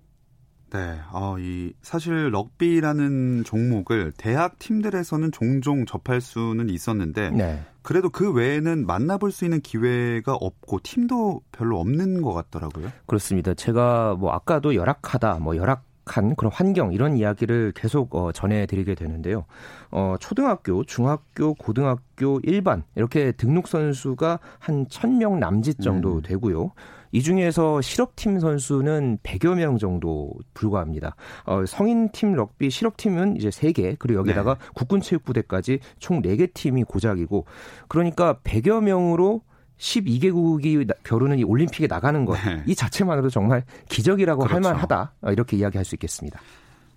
네, 0.72 1.00
어, 1.12 1.36
이 1.38 1.74
사실 1.82 2.32
럭비라는 2.32 3.44
종목을 3.44 4.14
대학 4.16 4.58
팀들에서는 4.58 5.32
종종 5.34 5.86
접할 5.86 6.22
수는 6.22 6.70
있었는데 6.70 7.32
네. 7.32 7.62
그래도 7.82 8.10
그 8.10 8.32
외에는 8.32 8.86
만나볼 8.86 9.32
수 9.32 9.44
있는 9.44 9.60
기회가 9.60 10.34
없고 10.34 10.80
팀도 10.82 11.42
별로 11.52 11.80
없는 11.80 12.22
것 12.22 12.34
같더라고요. 12.34 12.90
그렇습니다. 13.06 13.54
제가 13.54 14.16
뭐 14.16 14.32
아까도 14.32 14.74
열악하다, 14.76 15.40
뭐 15.40 15.58
열악 15.58 15.84
한 16.06 16.36
그런 16.36 16.52
환경 16.52 16.94
이런 16.94 17.16
이야기를 17.16 17.74
계속 17.76 18.16
어, 18.16 18.32
전해드리게 18.32 18.96
되는데요. 18.96 19.46
어, 19.92 20.16
초등학교, 20.20 20.84
중학교, 20.84 21.54
고등학교 21.54 22.40
일반 22.44 22.84
이렇게 22.96 23.32
등록 23.34 23.68
선수가 23.68 24.40
한 24.60 24.86
1000명 24.88 25.38
남짓 25.38 25.80
정도 25.80 26.16
음. 26.16 26.22
되고요. 26.22 26.72
이 27.12 27.22
중에서 27.22 27.82
실업팀 27.82 28.40
선수는 28.40 29.20
100여 29.24 29.56
명 29.56 29.78
정도 29.78 30.32
불과합니다. 30.54 31.16
어, 31.46 31.66
성인팀 31.66 32.34
럭비 32.34 32.70
실업팀은 32.70 33.38
이제 33.38 33.50
3개, 33.50 33.96
그리고 34.00 34.20
여기다가 34.20 34.56
네. 34.56 34.60
국군체육부대까지 34.76 35.80
총 36.00 36.22
4개 36.22 36.54
팀이 36.54 36.84
고작이고, 36.84 37.46
그러니까 37.88 38.40
100여 38.44 38.82
명으로 38.82 39.42
12개국이 39.78 40.88
겨루는 41.04 41.40
이 41.40 41.44
올림픽에 41.44 41.88
나가는 41.88 42.24
것, 42.24 42.34
네. 42.46 42.64
이 42.68 42.76
자체만으로도 42.76 43.30
정말 43.30 43.64
기적이라고 43.90 44.44
그렇죠. 44.44 44.54
할 44.56 44.74
만하다. 44.74 45.14
어, 45.22 45.32
이렇게 45.32 45.58
이야기할 45.58 45.84
수 45.84 45.96
있겠습니다. 45.96 46.40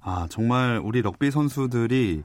아, 0.01 0.27
정말 0.29 0.81
우리 0.85 1.01
럭비 1.01 1.31
선수들이 1.31 2.23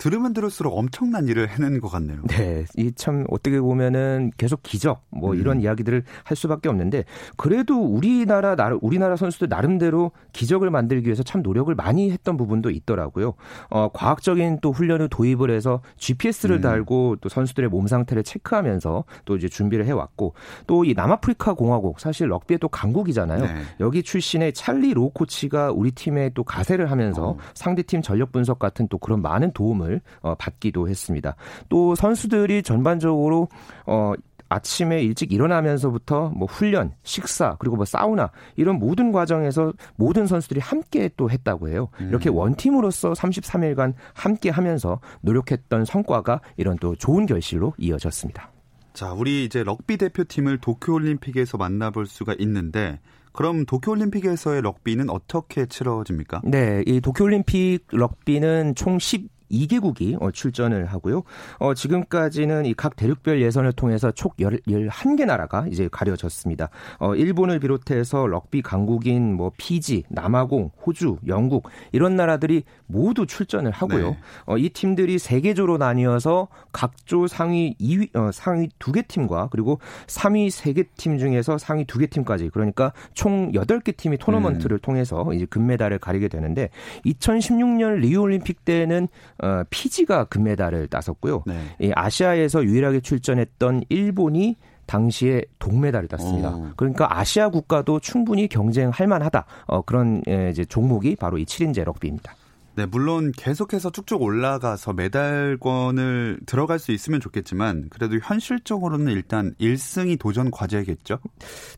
들으면 0.00 0.32
들을수록 0.32 0.76
엄청난 0.76 1.28
일을 1.28 1.50
해낸 1.50 1.78
것 1.78 1.88
같네요. 1.88 2.22
네, 2.28 2.64
이 2.76 2.90
참 2.96 3.24
어떻게 3.30 3.60
보면은 3.60 4.30
계속 4.36 4.62
기적 4.62 5.04
뭐 5.10 5.34
이런 5.34 5.58
음. 5.58 5.62
이야기들을 5.62 6.04
할 6.24 6.36
수밖에 6.36 6.68
없는데 6.68 7.04
그래도 7.36 7.80
우리나라 7.80 8.56
나 8.56 8.76
우리나라 8.80 9.16
선수들 9.16 9.48
나름대로 9.48 10.12
기적을 10.32 10.70
만들기 10.70 11.06
위해서 11.06 11.22
참 11.22 11.42
노력을 11.42 11.72
많이 11.74 12.10
했던 12.10 12.36
부분도 12.36 12.70
있더라고요. 12.70 13.34
어, 13.68 13.88
과학적인 13.92 14.58
또 14.62 14.72
훈련을 14.72 15.08
도입을 15.08 15.50
해서 15.50 15.82
GPS를 15.98 16.56
음. 16.56 16.60
달고 16.62 17.16
또 17.20 17.28
선수들의 17.28 17.68
몸 17.68 17.86
상태를 17.86 18.22
체크하면서 18.22 19.04
또 19.26 19.36
이제 19.36 19.48
준비를 19.48 19.84
해왔고 19.86 20.34
또 20.66 20.80
이 20.84 20.94
남아프리카 20.94 21.52
공화국 21.52 22.00
사실 22.00 22.30
럭비의 22.30 22.58
또 22.58 22.68
강국이잖아요. 22.68 23.44
네. 23.44 23.62
여기 23.80 24.02
출신의 24.02 24.54
찰리 24.54 24.94
로 24.94 25.10
코치가 25.10 25.70
우리 25.70 25.90
팀에 25.90 26.30
또 26.30 26.42
가세를 26.42 26.90
하면서 26.90 27.30
어. 27.30 27.36
상대 27.54 27.82
팀 27.82 28.00
전력 28.00 28.32
분석 28.32 28.58
같은 28.58 28.88
또 28.88 28.96
그런 28.96 29.20
많은 29.20 29.52
도움을 29.52 29.89
도움을 29.90 30.00
어, 30.20 30.34
받기도 30.36 30.88
했습니다. 30.88 31.34
또 31.68 31.94
선수들이 31.94 32.62
전반적으로 32.62 33.48
어 33.86 34.12
아침에 34.52 35.00
일찍 35.00 35.32
일어나면서부터 35.32 36.30
뭐 36.30 36.48
훈련, 36.48 36.92
식사, 37.04 37.54
그리고 37.60 37.76
뭐 37.76 37.84
사우나 37.84 38.32
이런 38.56 38.80
모든 38.80 39.12
과정에서 39.12 39.72
모든 39.94 40.26
선수들이 40.26 40.58
함께 40.58 41.08
또 41.16 41.30
했다고 41.30 41.68
해요. 41.68 41.88
음. 42.00 42.08
이렇게 42.08 42.30
원팀으로서 42.30 43.12
33일간 43.12 43.94
함께 44.12 44.50
하면서 44.50 45.00
노력했던 45.20 45.84
성과가 45.84 46.40
이런 46.56 46.76
또 46.78 46.96
좋은 46.96 47.26
결실로 47.26 47.74
이어졌습니다. 47.78 48.50
자, 48.92 49.12
우리 49.12 49.44
이제 49.44 49.62
럭비 49.62 49.96
대표팀을 49.98 50.58
도쿄올림픽에서 50.58 51.56
만나볼 51.56 52.06
수가 52.06 52.34
있는데 52.40 52.98
그럼 53.32 53.64
도쿄올림픽에서의 53.64 54.62
럭비는 54.62 55.10
어떻게 55.10 55.66
치러집니까? 55.66 56.42
네, 56.44 56.82
이 56.86 57.00
도쿄올림픽 57.00 57.86
럭비는 57.92 58.74
총 58.74 58.98
10, 58.98 59.28
2개국이 59.50 60.20
어, 60.20 60.30
출전을 60.30 60.86
하고요. 60.86 61.22
어, 61.58 61.74
지금까지는 61.74 62.66
이 62.66 62.74
각 62.80 62.96
대륙별 62.96 63.42
예선을 63.42 63.74
통해서 63.74 64.10
총 64.10 64.30
11개 64.38 65.26
나라가 65.26 65.66
이제 65.70 65.86
가려졌습니다. 65.92 66.70
어, 66.98 67.14
일본을 67.14 67.58
비롯해서 67.58 68.26
럭비 68.26 68.62
강국인 68.62 69.34
뭐 69.34 69.52
피지, 69.58 70.04
남아공, 70.08 70.70
호주, 70.86 71.18
영국 71.26 71.68
이런 71.92 72.16
나라들이 72.16 72.62
모두 72.86 73.26
출전을 73.26 73.70
하고요. 73.70 74.10
네. 74.12 74.18
어, 74.46 74.56
이 74.56 74.70
팀들이 74.70 75.18
세 75.18 75.42
개조로 75.42 75.76
나뉘어서 75.76 76.48
각조 76.72 77.26
상위 77.26 77.74
2위 77.78 78.16
어, 78.16 78.30
상위 78.32 78.70
두개 78.78 79.02
팀과 79.02 79.48
그리고 79.50 79.78
3위 80.06 80.48
세개팀 80.48 81.18
중에서 81.18 81.58
상위 81.58 81.84
두개 81.84 82.06
팀까지 82.06 82.48
그러니까 82.48 82.94
총 83.12 83.52
8개 83.52 83.94
팀이 83.94 84.16
토너먼트를 84.16 84.78
음. 84.78 84.80
통해서 84.80 85.34
이제 85.34 85.44
금메달을 85.44 85.98
가리게 85.98 86.28
되는데 86.28 86.70
2016년 87.04 87.96
리우 87.96 88.22
올림픽 88.22 88.64
때는 88.64 89.08
어, 89.42 89.62
피지가 89.70 90.24
금메달을 90.24 90.88
따섰고요. 90.88 91.44
네. 91.46 91.54
이 91.80 91.92
아시아에서 91.94 92.64
유일하게 92.64 93.00
출전했던 93.00 93.84
일본이 93.88 94.56
당시에 94.86 95.42
동메달을 95.60 96.08
땄습니다. 96.08 96.50
오. 96.50 96.68
그러니까 96.76 97.16
아시아 97.16 97.48
국가도 97.48 98.00
충분히 98.00 98.48
경쟁할 98.48 99.06
만하다. 99.06 99.44
어, 99.66 99.82
그런 99.82 100.20
예, 100.28 100.50
이제 100.50 100.64
종목이 100.64 101.14
바로 101.14 101.38
이 101.38 101.44
7인제 101.44 101.84
럭비입니다. 101.84 102.34
네, 102.80 102.86
물론 102.86 103.30
계속해서 103.36 103.90
쭉쭉 103.90 104.22
올라가서 104.22 104.94
메달권을 104.94 106.40
들어갈 106.46 106.78
수 106.78 106.92
있으면 106.92 107.20
좋겠지만 107.20 107.90
그래도 107.90 108.16
현실적으로는 108.16 109.12
일단 109.12 109.54
1승이 109.60 110.18
도전 110.18 110.50
과제겠죠. 110.50 111.18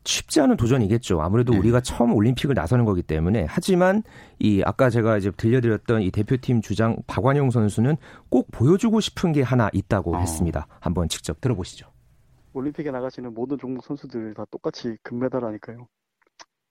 쉽지 0.05 0.41
않은 0.43 0.57
도전이겠죠. 0.57 1.21
아무래도 1.21 1.55
네. 1.55 1.59
우리가 1.59 1.81
처음 1.81 2.15
올림픽을 2.15 2.55
나서는 2.55 2.85
거기 2.85 3.03
때문에 3.03 3.47
하지만 3.49 4.05
이 4.39 4.63
아까 4.65 4.91
제가 4.91 5.17
이제 5.17 5.33
들려드렸던 5.33 6.03
이 6.03 6.13
대표팀 6.13 6.61
주장 6.61 6.97
박완용 7.09 7.51
선수는 7.51 7.97
꼭 8.29 8.53
보여주고 8.53 9.01
싶은 9.01 9.33
게 9.33 9.43
하나 9.43 9.71
있다고 9.73 10.15
어. 10.15 10.19
했습니다. 10.21 10.69
한번 10.79 11.09
직접 11.09 11.41
들어보시죠. 11.41 11.89
올림픽에 12.53 12.93
나가시는 12.93 13.35
모든 13.35 13.59
종목 13.59 13.85
선수들 13.85 14.35
다 14.35 14.45
똑같이 14.53 14.97
금메달 15.03 15.45
아닐까요? 15.45 15.89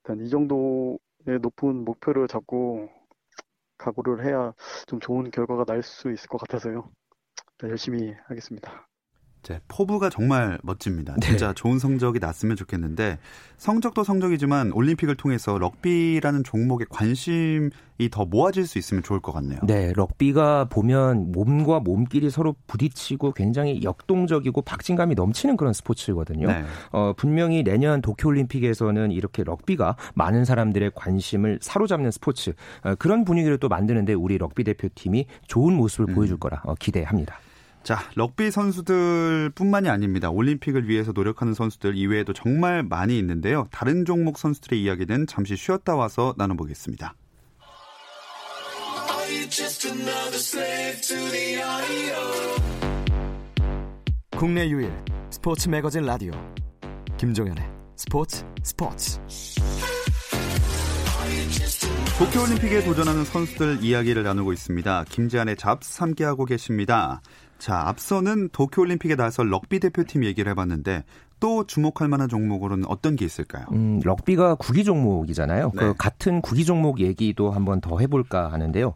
일단 0.05 0.25
이 0.25 0.29
정도의 0.29 1.41
높은 1.41 1.83
목표를 1.83 2.29
잡고 2.29 3.00
각오를 3.81 4.25
해야 4.25 4.53
좀 4.87 4.99
좋은 4.99 5.29
결과가 5.31 5.65
날 5.65 5.81
수 5.83 6.11
있을 6.11 6.27
것 6.29 6.37
같아서요. 6.39 6.91
열심히 7.63 8.13
하겠습니다. 8.27 8.89
네, 9.43 9.59
포부가 9.67 10.09
정말 10.09 10.59
멋집니다. 10.61 11.15
네. 11.19 11.27
진짜 11.27 11.47
네. 11.47 11.53
좋은 11.55 11.79
성적이 11.79 12.19
났으면 12.19 12.55
좋겠는데 12.55 13.17
성적도 13.57 14.03
성적이지만 14.03 14.71
올림픽을 14.71 15.15
통해서 15.15 15.57
럭비라는 15.57 16.43
종목에 16.43 16.85
관심이 16.89 17.69
더 18.11 18.25
모아질 18.25 18.65
수 18.67 18.77
있으면 18.77 19.03
좋을 19.03 19.19
것 19.19 19.31
같네요. 19.31 19.59
네, 19.63 19.93
럭비가 19.95 20.65
보면 20.65 21.31
몸과 21.31 21.79
몸끼리 21.79 22.29
서로 22.29 22.55
부딪히고 22.67 23.33
굉장히 23.33 23.83
역동적이고 23.83 24.61
박진감이 24.61 25.15
넘치는 25.15 25.57
그런 25.57 25.73
스포츠거든요. 25.73 26.47
네. 26.47 26.63
어, 26.91 27.13
분명히 27.15 27.63
내년 27.63 28.01
도쿄 28.01 28.29
올림픽에서는 28.29 29.11
이렇게 29.11 29.43
럭비가 29.43 29.95
많은 30.13 30.45
사람들의 30.45 30.91
관심을 30.95 31.59
사로잡는 31.61 32.11
스포츠 32.11 32.53
어, 32.83 32.95
그런 32.95 33.25
분위기를 33.25 33.57
또 33.57 33.69
만드는데 33.69 34.13
우리 34.13 34.37
럭비 34.37 34.63
대표팀이 34.63 35.25
좋은 35.47 35.75
모습을 35.75 36.09
음. 36.09 36.15
보여줄 36.15 36.37
거라 36.39 36.61
어, 36.63 36.75
기대합니다. 36.75 37.39
자, 37.83 37.97
럭비 38.15 38.51
선수들 38.51 39.51
뿐만이 39.55 39.89
아닙니다. 39.89 40.29
올림픽을 40.29 40.87
위해서 40.87 41.11
노력하는 41.11 41.53
선수들 41.53 41.95
이외에도 41.95 42.31
정말 42.31 42.83
많이 42.83 43.17
있는데요. 43.17 43.67
다른 43.71 44.05
종목 44.05 44.37
선수들의 44.37 44.81
이야기는 44.81 45.25
잠시 45.27 45.55
쉬었다 45.55 45.95
와서 45.95 46.35
나눠보겠습니다. 46.37 47.15
국내 54.37 54.69
유일 54.69 54.91
스포츠 55.29 55.69
매거진 55.69 56.05
라디오 56.05 56.31
김종현의 57.17 57.63
스포츠 57.95 58.45
스포츠 58.63 59.19
도쿄올림픽에 62.17 62.83
도전하는 62.83 63.25
선수들 63.25 63.79
이야기를 63.81 64.23
나누고 64.23 64.53
있습니다. 64.53 65.05
김지한의 65.09 65.57
잡스 65.57 65.99
함께하고 66.01 66.45
계십니다. 66.45 67.21
자, 67.61 67.83
앞서는 67.85 68.49
도쿄올림픽에 68.51 69.15
나설 69.15 69.51
럭비 69.51 69.79
대표팀 69.79 70.25
얘기를 70.25 70.49
해봤는데 70.49 71.03
또 71.39 71.63
주목할 71.67 72.07
만한 72.07 72.27
종목으로는 72.27 72.85
어떤 72.87 73.15
게 73.15 73.23
있을까요? 73.23 73.67
음, 73.71 73.99
럭비가 74.03 74.55
구기 74.55 74.83
종목이잖아요. 74.83 75.71
네. 75.75 75.79
그 75.79 75.93
같은 75.95 76.41
구기 76.41 76.65
종목 76.65 76.99
얘기도 77.01 77.51
한번 77.51 77.79
더 77.79 77.99
해볼까 77.99 78.51
하는데요. 78.51 78.95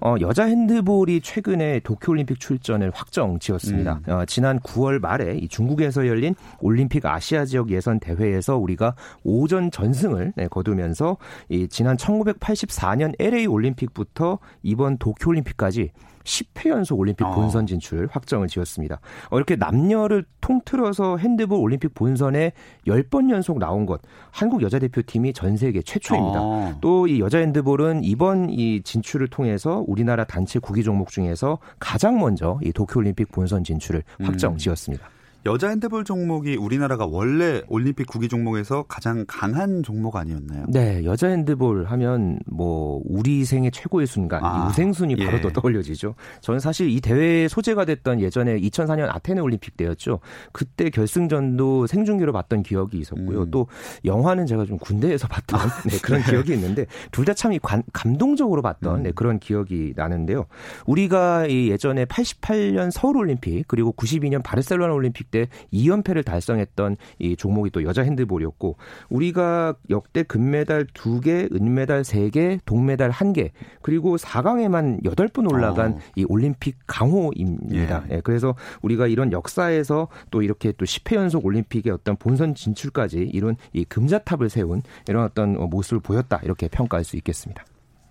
어, 0.00 0.14
여자 0.20 0.44
핸드볼이 0.44 1.22
최근에 1.22 1.80
도쿄올림픽 1.80 2.38
출전을 2.38 2.92
확정 2.94 3.40
지었습니다. 3.40 4.02
음. 4.06 4.12
어, 4.12 4.24
지난 4.26 4.60
9월 4.60 5.00
말에 5.00 5.34
이 5.34 5.48
중국에서 5.48 6.06
열린 6.06 6.36
올림픽 6.60 7.06
아시아 7.06 7.44
지역 7.44 7.70
예선 7.70 7.98
대회에서 7.98 8.56
우리가 8.58 8.94
오전 9.24 9.72
전승을 9.72 10.34
네, 10.36 10.46
거두면서 10.46 11.16
이 11.48 11.66
지난 11.66 11.96
1984년 11.96 13.14
LA 13.18 13.46
올림픽부터 13.46 14.38
이번 14.62 14.98
도쿄올림픽까지 14.98 15.90
10회 16.24 16.70
연속 16.70 16.98
올림픽 16.98 17.24
어. 17.24 17.34
본선 17.34 17.66
진출 17.66 18.08
확정을 18.10 18.48
지었습니다. 18.48 19.00
어, 19.30 19.36
이렇게 19.36 19.56
남녀를 19.56 20.24
통틀어서 20.40 21.18
핸드볼 21.18 21.58
올림픽 21.58 21.94
본선에 21.94 22.52
10번 22.86 23.30
연속 23.30 23.58
나온 23.58 23.86
것 23.86 24.00
한국 24.30 24.62
여자 24.62 24.78
대표팀이 24.78 25.32
전 25.32 25.56
세계 25.56 25.82
최초입니다. 25.82 26.40
어. 26.40 26.78
또이 26.80 27.20
여자 27.20 27.38
핸드볼은 27.38 28.04
이번 28.04 28.50
이 28.50 28.82
진출을 28.82 29.28
통해서 29.28 29.84
우리나라 29.86 30.24
단체 30.24 30.58
구기 30.58 30.82
종목 30.82 31.10
중에서 31.10 31.58
가장 31.78 32.18
먼저 32.18 32.58
이 32.62 32.72
도쿄 32.72 33.00
올림픽 33.00 33.30
본선 33.30 33.62
진출을 33.64 34.02
확정 34.22 34.52
음. 34.52 34.58
지었습니다. 34.58 35.06
음. 35.06 35.23
여자 35.46 35.68
핸드볼 35.68 36.04
종목이 36.04 36.56
우리나라가 36.56 37.04
원래 37.04 37.60
올림픽 37.68 38.06
구기 38.06 38.28
종목에서 38.28 38.84
가장 38.84 39.26
강한 39.28 39.82
종목 39.82 40.16
아니었나요? 40.16 40.64
네, 40.68 41.04
여자 41.04 41.26
핸드볼 41.28 41.84
하면 41.84 42.38
뭐 42.46 43.02
우리 43.04 43.44
생의 43.44 43.70
최고의 43.70 44.06
순간, 44.06 44.42
아, 44.42 44.68
우생순이 44.68 45.16
바로 45.16 45.36
예. 45.36 45.40
또 45.42 45.50
떠올려지죠. 45.52 46.14
저는 46.40 46.60
사실 46.60 46.88
이 46.88 46.98
대회에 47.02 47.48
소재가 47.48 47.84
됐던 47.84 48.20
예전에 48.22 48.58
2004년 48.58 49.14
아테네 49.14 49.42
올림픽 49.42 49.76
때였죠. 49.76 50.20
그때 50.52 50.88
결승전도 50.88 51.88
생중계로 51.88 52.32
봤던 52.32 52.62
기억이 52.62 52.98
있었고요. 53.00 53.42
음. 53.42 53.50
또 53.50 53.66
영화는 54.06 54.46
제가 54.46 54.64
좀 54.64 54.78
군대에서 54.78 55.28
봤던 55.28 55.60
아, 55.60 55.66
네, 55.84 55.98
그런 56.00 56.22
네. 56.22 56.30
기억이 56.30 56.54
있는데 56.54 56.86
둘 57.12 57.26
다 57.26 57.34
참 57.34 57.52
감동적으로 57.92 58.62
봤던 58.62 58.96
음. 58.96 59.02
네, 59.02 59.12
그런 59.14 59.38
기억이 59.38 59.92
나는데요. 59.94 60.46
우리가 60.86 61.46
이 61.48 61.68
예전에 61.68 62.06
88년 62.06 62.90
서울 62.90 63.18
올림픽 63.18 63.64
그리고 63.68 63.92
92년 63.92 64.42
바르셀로나 64.42 64.94
올림픽 64.94 65.30
때 65.34 65.48
2연패를 65.72 66.24
달성했던 66.24 66.96
이 67.18 67.34
종목이 67.34 67.70
또 67.70 67.82
여자 67.82 68.02
핸드볼이었고 68.02 68.76
우리가 69.08 69.74
역대 69.90 70.22
금메달 70.22 70.86
2개, 70.86 71.52
은메달 71.52 72.02
3개, 72.02 72.60
동메달 72.64 73.10
1개 73.10 73.50
그리고 73.82 74.16
4강에만 74.16 75.02
8번 75.02 75.50
올라간 75.50 75.94
어. 75.94 75.98
이 76.14 76.24
올림픽 76.28 76.76
강호입니다. 76.86 78.04
예. 78.10 78.14
예. 78.14 78.20
그래서 78.20 78.54
우리가 78.82 79.08
이런 79.08 79.32
역사에서 79.32 80.06
또 80.30 80.42
이렇게 80.42 80.70
또 80.70 80.84
10회 80.84 81.16
연속 81.16 81.44
올림픽의 81.44 81.92
어떤 81.92 82.14
본선 82.14 82.54
진출까지 82.54 83.18
이런 83.32 83.56
이 83.72 83.84
금자탑을 83.84 84.48
세운 84.48 84.82
이런 85.08 85.24
어떤 85.24 85.54
모습을 85.68 85.98
보였다 85.98 86.38
이렇게 86.44 86.68
평가할 86.68 87.02
수 87.02 87.16
있겠습니다. 87.16 87.64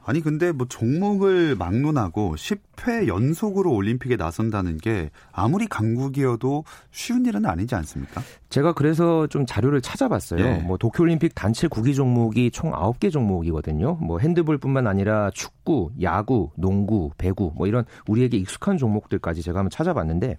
아니 0.06 0.22
근데 0.22 0.52
뭐 0.52 0.68
종목을 0.68 1.56
막론하고 1.56 2.36
10회 2.36 3.08
연속으로 3.08 3.74
올림픽에 3.74 4.16
나선다는 4.16 4.78
게 4.78 5.10
아무리 5.32 5.68
강국이어도 5.68 6.66
쉬운 6.92 7.26
일은 7.26 7.46
아니지 7.46 7.76
않습니까? 7.76 8.22
제가 8.50 8.74
그래서 8.74 9.28
좀 9.28 9.46
자료를 9.46 9.82
찾아봤어요. 9.82 10.44
네. 10.44 10.58
뭐 10.60 10.78
도쿄올림픽 10.78 11.34
단체 11.36 11.68
구기 11.68 11.96
종목이 11.96 12.52
총 12.52 12.72
9개 12.72 13.12
종목이거든요. 13.12 13.98
뭐 14.02 14.20
핸드볼뿐만 14.20 14.88
아니라 14.88 15.32
축구, 15.34 15.92
야구, 16.02 16.52
농구, 16.56 17.12
배구 17.18 17.54
뭐 17.56 17.68
이런 17.68 17.86
우리에게 18.08 18.38
익숙한 18.38 18.78
종목들까지 18.78 19.42
제가 19.42 19.60
한번 19.60 19.70
찾아봤는데 19.70 20.38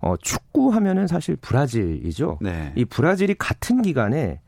어 0.00 0.16
축구 0.20 0.70
하면은 0.70 1.06
사실 1.06 1.36
브라질이죠. 1.36 2.38
네. 2.40 2.72
이 2.76 2.84
브라질이 2.84 3.34
같은 3.34 3.82
기간에 3.82 4.40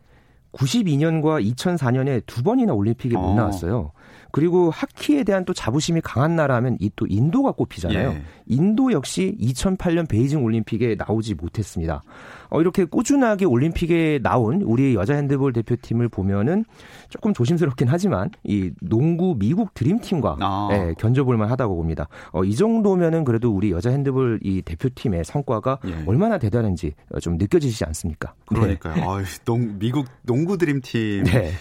92년과 0.52 1.44
2004년에 1.54 2.24
두 2.26 2.42
번이나 2.42 2.72
올림픽에 2.72 3.14
못 3.14 3.30
어. 3.30 3.34
나왔어요. 3.34 3.92
그리고 4.32 4.70
하키에 4.70 5.24
대한 5.24 5.44
또 5.44 5.52
자부심이 5.52 6.00
강한 6.02 6.36
나라면 6.36 6.76
이 6.78 6.90
또 7.00 7.06
인도가 7.08 7.52
꼽히잖아요. 7.52 8.10
예. 8.10 8.22
인도 8.46 8.92
역시 8.92 9.34
2008년 9.40 10.06
베이징 10.08 10.44
올림픽에 10.44 10.96
나오지 10.98 11.34
못했습니다. 11.34 12.02
어, 12.50 12.60
이렇게 12.60 12.84
꾸준하게 12.84 13.44
올림픽에 13.46 14.18
나온 14.22 14.60
우리 14.62 14.94
여자 14.94 15.14
핸드볼 15.14 15.52
대표팀을 15.52 16.08
보면은 16.08 16.64
조금 17.08 17.32
조심스럽긴 17.32 17.88
하지만 17.88 18.28
이 18.42 18.70
농구 18.82 19.36
미국 19.38 19.72
드림팀과 19.72 20.36
아. 20.40 20.68
예, 20.72 20.94
견져볼 20.98 21.36
만 21.38 21.48
하다고 21.50 21.76
봅니다. 21.76 22.08
어, 22.32 22.44
이 22.44 22.54
정도면은 22.54 23.24
그래도 23.24 23.50
우리 23.50 23.70
여자 23.70 23.90
핸드볼 23.90 24.40
이 24.42 24.60
대표팀의 24.62 25.24
성과가 25.24 25.78
예. 25.86 26.04
얼마나 26.06 26.36
대단한지 26.38 26.92
좀 27.22 27.38
느껴지지 27.38 27.84
않습니까? 27.86 28.34
그러니까요. 28.46 28.94
네. 28.94 29.02
어, 29.02 29.22
농, 29.44 29.78
미국 29.78 30.06
농구 30.22 30.58
드림팀 30.58 31.24
네. 31.24 31.52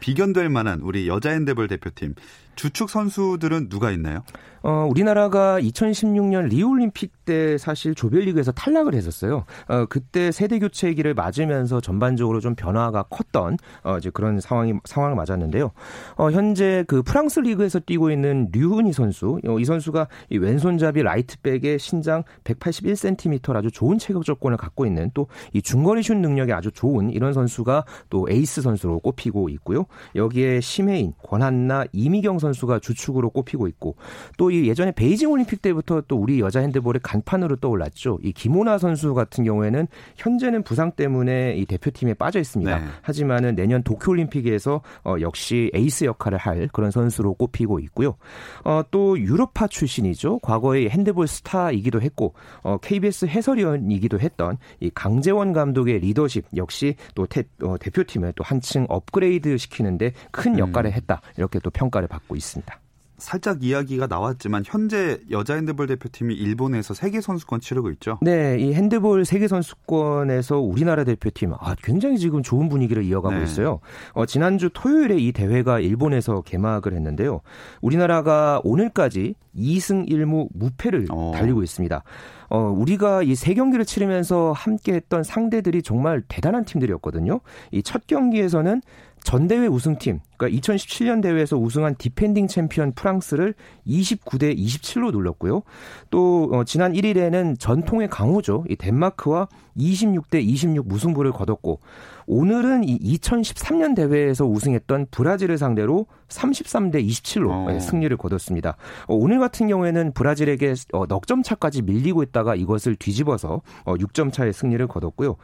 비견될 0.00 0.48
만한 0.48 0.80
우리 0.80 1.08
여자 1.08 1.30
핸드볼 1.30 1.68
대표팀 1.68 2.14
주축 2.56 2.90
선수들은 2.90 3.68
누가 3.68 3.90
있나요? 3.90 4.24
어, 4.66 4.88
우리나라가 4.90 5.60
2016년 5.60 6.48
리우올림픽 6.48 7.24
때 7.24 7.56
사실 7.56 7.94
조별리그에서 7.94 8.50
탈락을 8.52 8.94
했었어요. 8.94 9.44
어, 9.68 9.86
그때 9.86 10.32
세대 10.32 10.58
교체기를 10.58 11.14
맞으면서 11.14 11.80
전반적으로 11.80 12.40
좀 12.40 12.56
변화가 12.56 13.04
컸던 13.04 13.58
어, 13.84 13.98
이제 13.98 14.10
그런 14.10 14.40
상황이 14.40 14.74
상황을 14.84 15.14
맞았는데요. 15.16 15.70
어, 16.16 16.30
현재 16.30 16.84
그 16.88 17.02
프랑스 17.02 17.40
리그에서 17.40 17.78
뛰고 17.78 18.10
있는 18.10 18.48
류훈이 18.52 18.92
선수, 18.92 19.38
어, 19.46 19.58
이 19.58 19.64
선수가 19.64 20.08
이 20.30 20.38
왼손잡이 20.38 21.02
라이트백의 21.02 21.78
신장 21.78 22.24
181cm 22.44 23.54
아주 23.54 23.70
좋은 23.70 23.98
체격 23.98 24.24
조건을 24.24 24.56
갖고 24.56 24.84
있는 24.86 25.10
또 25.14 25.26
이 25.52 25.62
중거리 25.62 26.02
슛 26.02 26.16
능력이 26.16 26.52
아주 26.52 26.70
좋은 26.70 27.10
이런 27.10 27.32
선수가 27.32 27.84
또 28.10 28.26
에이스 28.28 28.62
선수로 28.62 29.00
꼽히고 29.00 29.48
있고요. 29.50 29.86
여기에 30.14 30.60
심해인, 30.60 31.12
권한나, 31.22 31.84
이미경 31.92 32.38
선수가 32.38 32.80
주축으로 32.80 33.30
꼽히고 33.30 33.66
있고 33.68 33.96
또 34.38 34.51
이 34.51 34.55
예전에 34.64 34.92
베이징 34.92 35.30
올림픽 35.30 35.62
때부터 35.62 36.02
또 36.08 36.16
우리 36.16 36.40
여자 36.40 36.60
핸드볼의 36.60 37.00
간판으로 37.02 37.56
떠올랐죠. 37.56 38.18
이 38.22 38.32
김온아 38.32 38.78
선수 38.78 39.14
같은 39.14 39.44
경우에는 39.44 39.86
현재는 40.16 40.62
부상 40.62 40.92
때문에 40.92 41.56
이 41.56 41.64
대표팀에 41.66 42.14
빠져 42.14 42.40
있습니다. 42.40 42.78
네. 42.78 42.84
하지만은 43.02 43.54
내년 43.54 43.82
도쿄 43.82 44.12
올림픽에서 44.12 44.82
어, 45.04 45.16
역시 45.20 45.70
에이스 45.74 46.04
역할을 46.04 46.38
할 46.38 46.68
그런 46.72 46.90
선수로 46.90 47.34
꼽히고 47.34 47.80
있고요. 47.80 48.16
어, 48.64 48.82
또 48.90 49.18
유럽파 49.18 49.66
출신이죠. 49.66 50.38
과거에 50.40 50.88
핸드볼 50.88 51.26
스타이기도 51.26 52.00
했고 52.00 52.34
어, 52.62 52.78
KBS 52.78 53.26
해설위원이기도 53.26 54.20
했던 54.20 54.58
이 54.80 54.90
강재원 54.94 55.52
감독의 55.52 56.00
리더십 56.00 56.46
역시 56.56 56.94
또 57.14 57.26
태, 57.26 57.44
어, 57.62 57.76
대표팀을 57.78 58.32
또 58.36 58.44
한층 58.44 58.86
업그레이드 58.88 59.56
시키는데 59.58 60.12
큰 60.30 60.54
음. 60.54 60.58
역할을 60.58 60.92
했다. 60.92 61.20
이렇게 61.36 61.58
또 61.58 61.70
평가를 61.70 62.08
받고 62.08 62.36
있습니다. 62.36 62.80
살짝 63.18 63.62
이야기가 63.64 64.06
나왔지만 64.06 64.62
현재 64.66 65.18
여자 65.30 65.54
핸드볼 65.54 65.86
대표팀이 65.86 66.34
일본에서 66.34 66.92
세계 66.94 67.20
선수권 67.20 67.60
치르고 67.60 67.90
있죠. 67.92 68.18
네, 68.20 68.58
이 68.58 68.74
핸드볼 68.74 69.24
세계 69.24 69.48
선수권에서 69.48 70.58
우리나라 70.58 71.04
대표팀 71.04 71.54
아 71.54 71.74
굉장히 71.82 72.18
지금 72.18 72.42
좋은 72.42 72.68
분위기를 72.68 73.04
이어가고 73.04 73.36
네. 73.36 73.42
있어요. 73.44 73.80
어, 74.12 74.26
지난주 74.26 74.68
토요일에 74.72 75.16
이 75.18 75.32
대회가 75.32 75.80
일본에서 75.80 76.42
개막을 76.42 76.92
했는데요. 76.92 77.40
우리나라가 77.80 78.60
오늘까지 78.64 79.34
2승 79.56 80.08
1무 80.10 80.48
무패를 80.52 81.06
어. 81.10 81.32
달리고 81.34 81.62
있습니다. 81.62 82.02
어, 82.48 82.58
우리가 82.76 83.22
이 83.22 83.34
세 83.34 83.54
경기를 83.54 83.84
치르면서 83.84 84.52
함께 84.52 84.92
했던 84.94 85.22
상대들이 85.22 85.82
정말 85.82 86.22
대단한 86.26 86.64
팀들이었거든요. 86.64 87.40
이 87.72 87.82
첫 87.82 88.06
경기에서는 88.06 88.82
전대회 89.22 89.66
우승팀, 89.66 90.20
그러니까 90.36 90.60
2017년 90.60 91.22
대회에서 91.22 91.56
우승한 91.56 91.96
디펜딩 91.96 92.46
챔피언 92.46 92.92
프랑스를 92.92 93.54
29대 93.86 94.56
27로 94.56 95.10
눌렀고요. 95.12 95.62
또 96.10 96.50
어, 96.52 96.64
지난 96.64 96.92
1일에는 96.92 97.58
전통의 97.58 98.08
강호죠. 98.08 98.64
이 98.68 98.76
덴마크와 98.76 99.48
26대 99.76 100.42
26 100.42 100.88
무승부를 100.88 101.32
거뒀고 101.32 101.80
오늘은 102.26 102.84
이 102.84 103.18
2013년 103.18 103.94
대회에서 103.94 104.44
우승했던 104.46 105.06
브라질을 105.10 105.58
상대로 105.58 106.06
33대 106.28 107.06
27로 107.06 107.50
어. 107.50 107.78
승리를 107.78 108.16
거뒀습니다. 108.16 108.76
어, 109.06 109.14
오늘 109.14 109.38
같은 109.38 109.68
경우에는 109.68 110.12
브라질에게 110.12 110.74
어, 110.92 111.06
넉점 111.06 111.42
차까지 111.42 111.82
밀리고 111.82 112.22
있다가 112.24 112.54
이것을 112.56 112.96
뒤집어서 112.96 113.62
6점 113.84 114.32
차의 114.32 114.52
승리를 114.52 114.84
거뒀고요. 114.88 115.36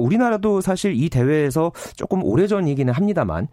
우리나라도 0.00 0.60
사실 0.60 0.94
이 0.94 1.08
대회에서 1.08 1.72
조금 1.96 2.22
오래전이기는 2.22 2.92
합니다만 2.92 3.48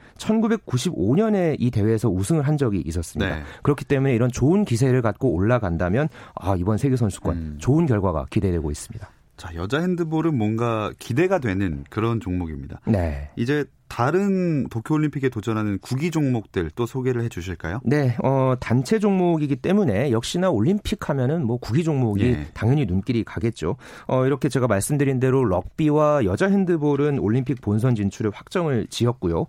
1995년에 0.76 1.56
이 1.60 1.72
대회에서 1.72 2.10
우승을 2.10 2.44
한 2.44 2.58
적이 2.58 2.82
있었습니다. 2.86 3.36
네. 3.36 3.44
그렇기 3.64 3.86
때문에 3.86 4.14
이런 4.14 4.32
좋은 4.32 4.66
기세를 4.66 5.02
갖고 5.02 5.30
올라간다면 5.34 6.10
아, 6.36 6.56
이번 6.58 6.78
세계 6.78 6.96
선수권 6.96 7.38
음. 7.38 7.56
좋은 7.60 7.86
결과가 7.86 8.26
기대되고 8.30 8.72
있습니다. 8.72 9.10
자, 9.38 9.54
여자 9.56 9.82
핸드볼은 9.82 10.38
뭔가 10.38 10.92
기대가 10.98 11.40
되는 11.40 11.84
그런 11.90 12.22
종목입니다. 12.22 12.80
네. 12.86 13.30
이제 13.36 13.66
다른 13.88 14.68
도쿄올림픽에 14.70 15.30
도전하는 15.30 15.78
구기 15.80 16.10
종목들 16.10 16.72
또 16.76 16.86
소개를 16.86 17.24
해 17.24 17.30
주실까요? 17.30 17.82
네, 17.84 18.16
어, 18.24 18.56
단체 18.60 18.98
종목이기 18.98 19.58
때문에 19.58 20.12
역시나 20.12 20.50
올림픽 20.50 21.10
하면은 21.10 21.46
뭐 21.46 21.58
구기 21.58 21.84
종목이 21.84 22.32
네. 22.32 22.48
당연히 22.54 22.86
눈길이 22.86 23.24
가겠죠. 23.24 23.76
어, 24.08 24.26
이렇게 24.26 24.50
제가 24.50 24.68
말씀드린 24.68 25.20
대로 25.20 25.44
럭비와 25.44 26.26
여자 26.26 26.48
핸드볼은 26.48 27.20
올림픽 27.20 27.62
본선 27.62 27.96
진출을 27.96 28.32
확정을 28.32 28.88
지었고요. 28.90 29.48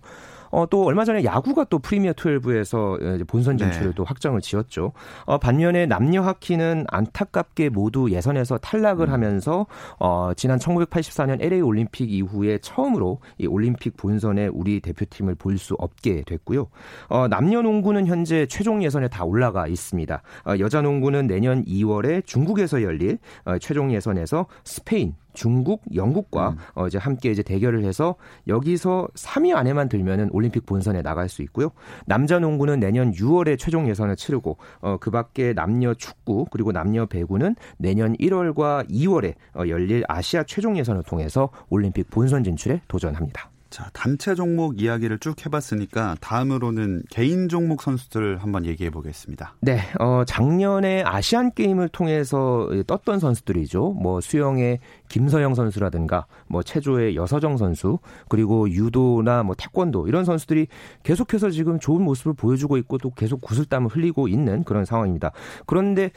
어, 0.51 0.65
또 0.69 0.85
얼마 0.85 1.03
전에 1.03 1.23
야구가 1.23 1.65
또 1.65 1.79
프리미어 1.79 2.13
12에서 2.13 3.25
본선 3.27 3.57
진출을 3.57 3.87
네. 3.87 3.93
또 3.95 4.03
확정을 4.03 4.41
지었죠. 4.41 4.93
어, 5.25 5.37
반면에 5.37 5.85
남녀 5.85 6.21
하키는 6.21 6.85
안타깝게 6.87 7.69
모두 7.69 8.09
예선에서 8.09 8.57
탈락을 8.59 9.09
음. 9.09 9.13
하면서 9.13 9.67
어, 9.99 10.31
지난 10.35 10.59
1984년 10.59 11.41
LA 11.41 11.61
올림픽 11.61 12.11
이후에 12.11 12.59
처음으로 12.59 13.19
이 13.37 13.47
올림픽 13.47 13.97
본선에 13.97 14.47
우리 14.47 14.79
대표팀을 14.79 15.35
볼 15.35 15.57
수 15.57 15.75
없게 15.77 16.23
됐고요. 16.25 16.67
어, 17.09 17.27
남녀 17.27 17.61
농구는 17.61 18.07
현재 18.07 18.45
최종 18.45 18.83
예선에 18.83 19.07
다 19.07 19.23
올라가 19.23 19.67
있습니다. 19.67 20.21
어, 20.45 20.53
여자 20.59 20.81
농구는 20.81 21.27
내년 21.27 21.63
2월에 21.65 22.25
중국에서 22.25 22.83
열릴 22.83 23.17
어, 23.45 23.57
최종 23.57 23.91
예선에서 23.91 24.45
스페인, 24.63 25.15
중국, 25.37 25.83
영국과 25.93 26.49
음. 26.49 26.57
어, 26.73 26.87
이제 26.87 26.97
함께 26.97 27.29
이제 27.29 27.43
대결을 27.43 27.83
해서 27.83 28.15
여기서 28.47 29.07
3위 29.13 29.55
안에만 29.55 29.87
들면은 29.87 30.29
올림픽 30.31 30.65
본선에 30.65 31.03
나갈 31.03 31.29
수 31.29 31.43
있고요. 31.43 31.69
남자 32.07 32.39
농구는 32.39 32.79
내년 32.79 33.11
6월에 33.11 33.59
최종 33.59 33.87
예선을 33.87 34.15
치르고 34.15 34.57
어, 34.81 34.97
그밖에 34.97 35.53
남녀 35.53 35.93
축구 35.93 36.45
그리고 36.49 36.71
남녀 36.71 37.05
배구는 37.05 37.55
내년 37.77 38.15
1월과 38.17 38.89
2월에 38.89 39.35
어, 39.53 39.67
열릴 39.67 40.03
아시아 40.07 40.43
최종 40.43 40.75
예선을 40.75 41.03
통해서 41.03 41.49
올림픽 41.69 42.09
본선 42.09 42.43
진출에 42.43 42.81
도전합니다. 42.87 43.51
자, 43.69 43.89
단체 43.93 44.35
종목 44.35 44.81
이야기를 44.81 45.19
쭉 45.19 45.45
해봤으니까 45.45 46.15
다음으로는 46.21 47.03
개인 47.09 47.49
종목 47.49 47.81
선수들 47.81 48.37
한번 48.37 48.65
얘기해 48.65 48.89
보겠습니다. 48.89 49.55
네, 49.61 49.79
어, 49.99 50.23
작년에 50.25 51.03
아시안 51.03 51.51
게임을 51.51 51.89
통해서 51.89 52.69
떴던 52.87 53.19
선수들이죠. 53.19 53.93
뭐 53.93 54.21
수영의 54.21 54.79
김서영 55.09 55.55
선수라든가 55.55 56.25
뭐 56.47 56.63
체조의 56.63 57.15
여서정 57.15 57.57
선수 57.57 57.99
그리고 58.29 58.69
유도나 58.69 59.43
뭐 59.43 59.55
태권도 59.55 60.07
이런 60.07 60.25
선수들이 60.25 60.67
계속해서 61.03 61.49
지금 61.49 61.79
좋은 61.79 62.01
모습을 62.03 62.33
보여주고 62.33 62.77
있고 62.77 62.97
또 62.97 63.11
계속 63.11 63.41
구슬땀을 63.41 63.89
흘리고 63.89 64.27
있는 64.27 64.63
그런 64.63 64.85
상황입니다. 64.85 65.31
그런데 65.65 66.11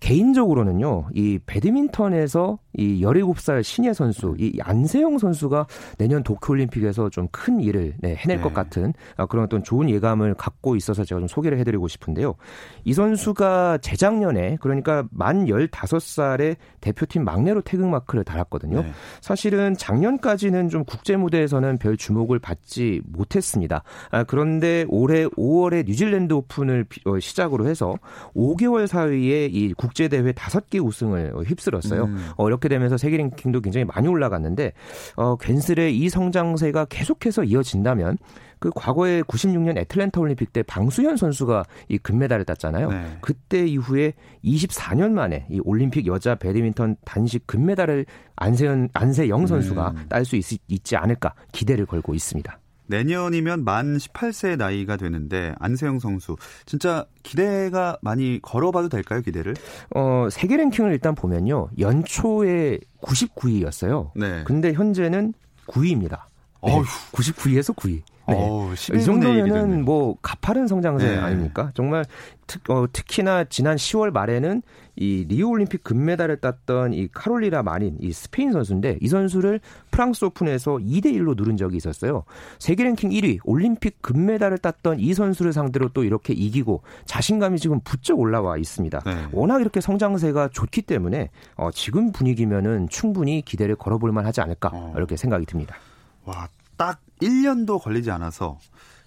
개인적으로는요, 0.00 1.08
이 1.14 1.38
배드민턴에서 1.44 2.58
이 2.76 3.02
17살 3.02 3.62
신예 3.62 3.92
선수, 3.92 4.34
이 4.38 4.58
안세영 4.60 5.18
선수가 5.18 5.66
내년 5.98 6.22
도쿄올림픽에서 6.22 6.93
좀 7.10 7.28
큰 7.34 7.60
일을 7.60 7.94
네, 7.98 8.14
해낼 8.14 8.36
네. 8.36 8.42
것 8.42 8.54
같은 8.54 8.94
아, 9.16 9.26
그런 9.26 9.44
어떤 9.44 9.62
좋은 9.64 9.90
예감을 9.90 10.34
갖고 10.34 10.76
있어서 10.76 11.04
제가 11.04 11.18
좀 11.18 11.26
소개를 11.26 11.58
해드리고 11.58 11.88
싶은데요. 11.88 12.36
이 12.84 12.92
선수가 12.92 13.78
재작년에 13.78 14.58
그러니까 14.60 15.04
만 15.10 15.46
15살에 15.46 16.56
대표팀 16.80 17.24
막내로 17.24 17.62
태극마크를 17.62 18.24
달았거든요. 18.24 18.82
네. 18.82 18.92
사실은 19.20 19.76
작년까지는 19.76 20.68
좀 20.68 20.84
국제 20.84 21.16
무대에서는 21.16 21.78
별 21.78 21.96
주목을 21.96 22.38
받지 22.38 23.02
못했습니다. 23.06 23.82
아, 24.10 24.22
그런데 24.24 24.84
올해 24.88 25.26
5월에 25.26 25.86
뉴질랜드 25.86 26.32
오픈을 26.34 26.86
어, 27.04 27.18
시작으로 27.18 27.66
해서 27.66 27.96
5개월 28.34 28.86
사이에 28.86 29.46
이 29.46 29.74
국제 29.74 30.08
대회 30.08 30.32
5개 30.32 30.84
우승을 30.84 31.34
휩쓸었어요. 31.46 32.04
음. 32.04 32.28
어, 32.36 32.46
이렇게 32.48 32.68
되면서 32.68 32.96
세계 32.96 33.16
랭킹도 33.16 33.60
굉장히 33.60 33.84
많이 33.84 34.08
올라갔는데 34.08 34.72
어, 35.16 35.36
괜스레 35.36 35.90
이 35.90 36.08
성장세가 36.08 36.83
계속해서 36.86 37.44
이어진다면 37.44 38.18
그 38.58 38.70
과거에 38.74 39.20
96년 39.22 39.76
애틀랜타 39.76 40.20
올림픽 40.20 40.52
때 40.52 40.62
방수현 40.62 41.18
선수가 41.18 41.64
이 41.88 41.98
금메달을 41.98 42.44
땄잖아요. 42.46 42.90
네. 42.90 43.18
그때 43.20 43.66
이후에 43.66 44.14
24년 44.42 45.10
만에 45.10 45.46
이 45.50 45.60
올림픽 45.64 46.06
여자 46.06 46.34
배드민턴 46.34 46.96
단식 47.04 47.46
금메달을 47.46 48.06
안세현 48.36 48.88
안세영 48.94 49.46
선수가 49.46 49.90
음. 49.90 50.06
딸수 50.08 50.40
있지 50.68 50.96
않을까 50.96 51.34
기대를 51.52 51.84
걸고 51.84 52.14
있습니다. 52.14 52.58
내년이면 52.86 53.64
만 53.64 53.96
18세의 53.96 54.56
나이가 54.56 54.96
되는데 54.96 55.54
안세영 55.58 55.98
선수 55.98 56.36
진짜 56.66 57.06
기대가 57.22 57.96
많이 58.02 58.40
걸어봐도 58.42 58.88
될까요 58.88 59.22
기대를? 59.22 59.54
어 59.94 60.28
세계 60.30 60.56
랭킹을 60.56 60.92
일단 60.92 61.14
보면요 61.14 61.68
연초에 61.78 62.78
99위였어요. 63.02 64.10
네. 64.16 64.44
근데 64.44 64.72
현재는 64.72 65.34
9위입니다. 65.66 66.22
네, 66.66 66.82
99위에서 67.12 67.74
9위. 67.74 68.02
네. 68.26 68.34
오, 68.34 68.70
이 68.72 69.02
정도면은 69.02 69.84
뭐 69.84 70.16
가파른 70.22 70.66
성장세 70.66 71.06
네. 71.06 71.16
아닙니까? 71.18 71.70
정말 71.74 72.04
특, 72.46 72.68
어, 72.70 72.86
특히나 72.90 73.44
지난 73.44 73.76
10월 73.76 74.10
말에는 74.12 74.62
이 74.96 75.26
리우 75.28 75.48
올림픽 75.48 75.82
금메달을 75.82 76.38
땄던 76.38 76.94
이 76.94 77.08
카롤리나 77.12 77.62
마린 77.62 77.98
이 78.00 78.12
스페인 78.12 78.52
선수인데 78.52 78.98
이 79.00 79.08
선수를 79.08 79.60
프랑스 79.90 80.24
오픈에서 80.24 80.76
2대 80.76 81.06
1로 81.06 81.36
누른 81.36 81.56
적이 81.56 81.76
있었어요. 81.76 82.24
세계 82.58 82.84
랭킹 82.84 83.10
1위 83.10 83.40
올림픽 83.44 84.00
금메달을 84.00 84.58
땄던 84.58 85.00
이 85.00 85.12
선수를 85.12 85.52
상대로 85.52 85.88
또 85.88 86.04
이렇게 86.04 86.32
이기고 86.32 86.82
자신감이 87.06 87.58
지금 87.58 87.80
부쩍 87.80 88.18
올라와 88.18 88.56
있습니다. 88.56 89.00
네. 89.04 89.26
워낙 89.32 89.60
이렇게 89.60 89.80
성장세가 89.80 90.48
좋기 90.52 90.82
때문에 90.82 91.30
어, 91.56 91.70
지금 91.72 92.12
분위기면은 92.12 92.88
충분히 92.88 93.42
기대를 93.42 93.76
걸어볼 93.76 94.12
만하지 94.12 94.40
않을까 94.40 94.70
어. 94.72 94.94
이렇게 94.96 95.16
생각이 95.16 95.44
듭니다. 95.44 95.76
와, 96.24 96.48
딱 96.76 97.00
1년도 97.22 97.80
걸리지 97.80 98.10
않아서 98.10 98.58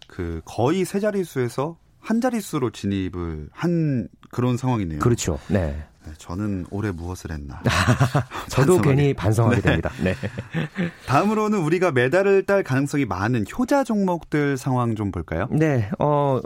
그 0.08 0.42
거의 0.46 0.86
세 0.86 1.00
자릿수에서 1.00 1.78
한 2.00 2.22
자릿수로 2.22 2.72
진입을 2.72 3.50
한 3.52 4.08
그런 4.32 4.58
상황이네요. 4.58 5.00
그렇죠. 5.00 5.40
네. 5.50 5.86
네 6.08 6.14
저는 6.18 6.66
올해 6.72 6.92
무엇을 6.92 7.32
했나. 7.32 7.62
저도 8.50 8.80
괜히 8.82 9.14
반성하게 9.14 9.58
네. 9.58 9.62
됩니다. 9.62 9.92
네. 10.02 10.16
다음으로는 11.06 11.60
우리가 11.60 11.92
메달을 11.92 12.44
딸 12.44 12.64
가능성이 12.64 13.06
많은 13.06 13.46
효자 13.58 13.84
종목들 13.84 14.58
상황 14.58 14.96
좀 14.96 15.12
볼까요? 15.12 15.48
네. 15.52 15.90
어, 16.00 16.40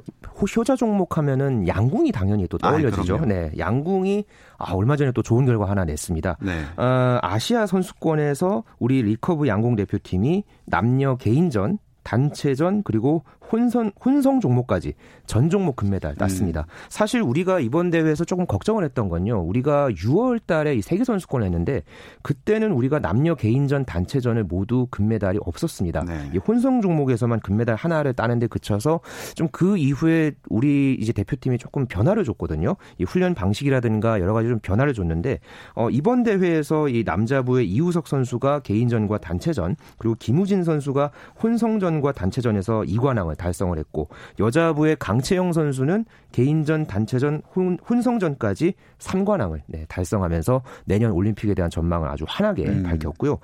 효자 0.57 0.75
종목 0.75 1.17
하면은 1.17 1.67
양궁이 1.67 2.11
당연히 2.11 2.47
또 2.47 2.57
아, 2.61 2.69
떠올려지죠. 2.71 3.17
아, 3.17 3.25
네. 3.25 3.51
양궁이 3.57 4.25
아, 4.57 4.73
얼마 4.73 4.95
전에 4.95 5.11
또 5.11 5.21
좋은 5.21 5.45
결과 5.45 5.69
하나 5.69 5.85
냈습니다. 5.85 6.37
네. 6.41 6.65
어, 6.77 7.19
아시아 7.21 7.67
선수권에서 7.67 8.63
우리 8.79 9.01
리커브 9.03 9.47
양궁 9.47 9.75
대표팀이 9.75 10.43
남녀 10.65 11.17
개인전 11.17 11.77
단체전 12.03 12.81
그리고 12.83 13.23
혼선 13.51 13.91
혼성 14.03 14.39
종목까지 14.39 14.93
전 15.27 15.49
종목 15.49 15.75
금메달 15.75 16.15
땄습니다. 16.15 16.61
음. 16.61 16.65
사실 16.89 17.21
우리가 17.21 17.59
이번 17.59 17.91
대회에서 17.91 18.25
조금 18.25 18.45
걱정을 18.45 18.83
했던 18.83 19.09
건요. 19.09 19.41
우리가 19.41 19.89
6월 19.91 20.39
달에 20.45 20.75
이 20.75 20.81
세계 20.81 21.03
선수권을 21.03 21.45
했는데 21.45 21.83
그때는 22.23 22.71
우리가 22.71 22.99
남녀 22.99 23.35
개인전 23.35 23.85
단체전을 23.85 24.43
모두 24.43 24.87
금메달이 24.89 25.39
없었습니다. 25.45 26.03
네. 26.05 26.29
이 26.33 26.37
혼성 26.37 26.81
종목에서만 26.81 27.39
금메달 27.39 27.75
하나를 27.75 28.13
따는데 28.13 28.47
그쳐서 28.47 28.99
좀 29.35 29.51
그 29.51 29.77
이후에 29.77 30.31
우리 30.49 30.95
이제 30.99 31.13
대표팀이 31.13 31.57
조금 31.57 31.85
변화를 31.85 32.23
줬거든요. 32.23 32.75
이 32.97 33.03
훈련 33.03 33.33
방식이라든가 33.35 34.19
여러 34.19 34.33
가지 34.33 34.47
좀 34.49 34.59
변화를 34.59 34.93
줬는데 34.93 35.39
어 35.75 35.89
이번 35.89 36.23
대회에서 36.23 36.89
이 36.89 37.03
남자부의 37.05 37.69
이우석 37.69 38.07
선수가 38.07 38.61
개인전과 38.61 39.19
단체전 39.19 39.75
그리고 39.97 40.15
김우진 40.17 40.63
선수가 40.63 41.11
혼성전과 41.43 42.13
단체전에서 42.13 42.81
2관왕을 42.87 43.37
달성을 43.41 43.77
했고 43.77 44.07
여자부의 44.39 44.95
강채영 44.97 45.51
선수는 45.53 46.05
개인전, 46.31 46.87
단체전, 46.87 47.41
혼, 47.55 47.77
혼성전까지 47.89 48.73
3관왕을 48.99 49.61
네, 49.67 49.85
달성하면서 49.89 50.61
내년 50.85 51.11
올림픽에 51.11 51.53
대한 51.53 51.69
전망을 51.69 52.07
아주 52.07 52.23
환하게 52.27 52.65
음. 52.67 52.83
밝혔고요. 52.83 53.39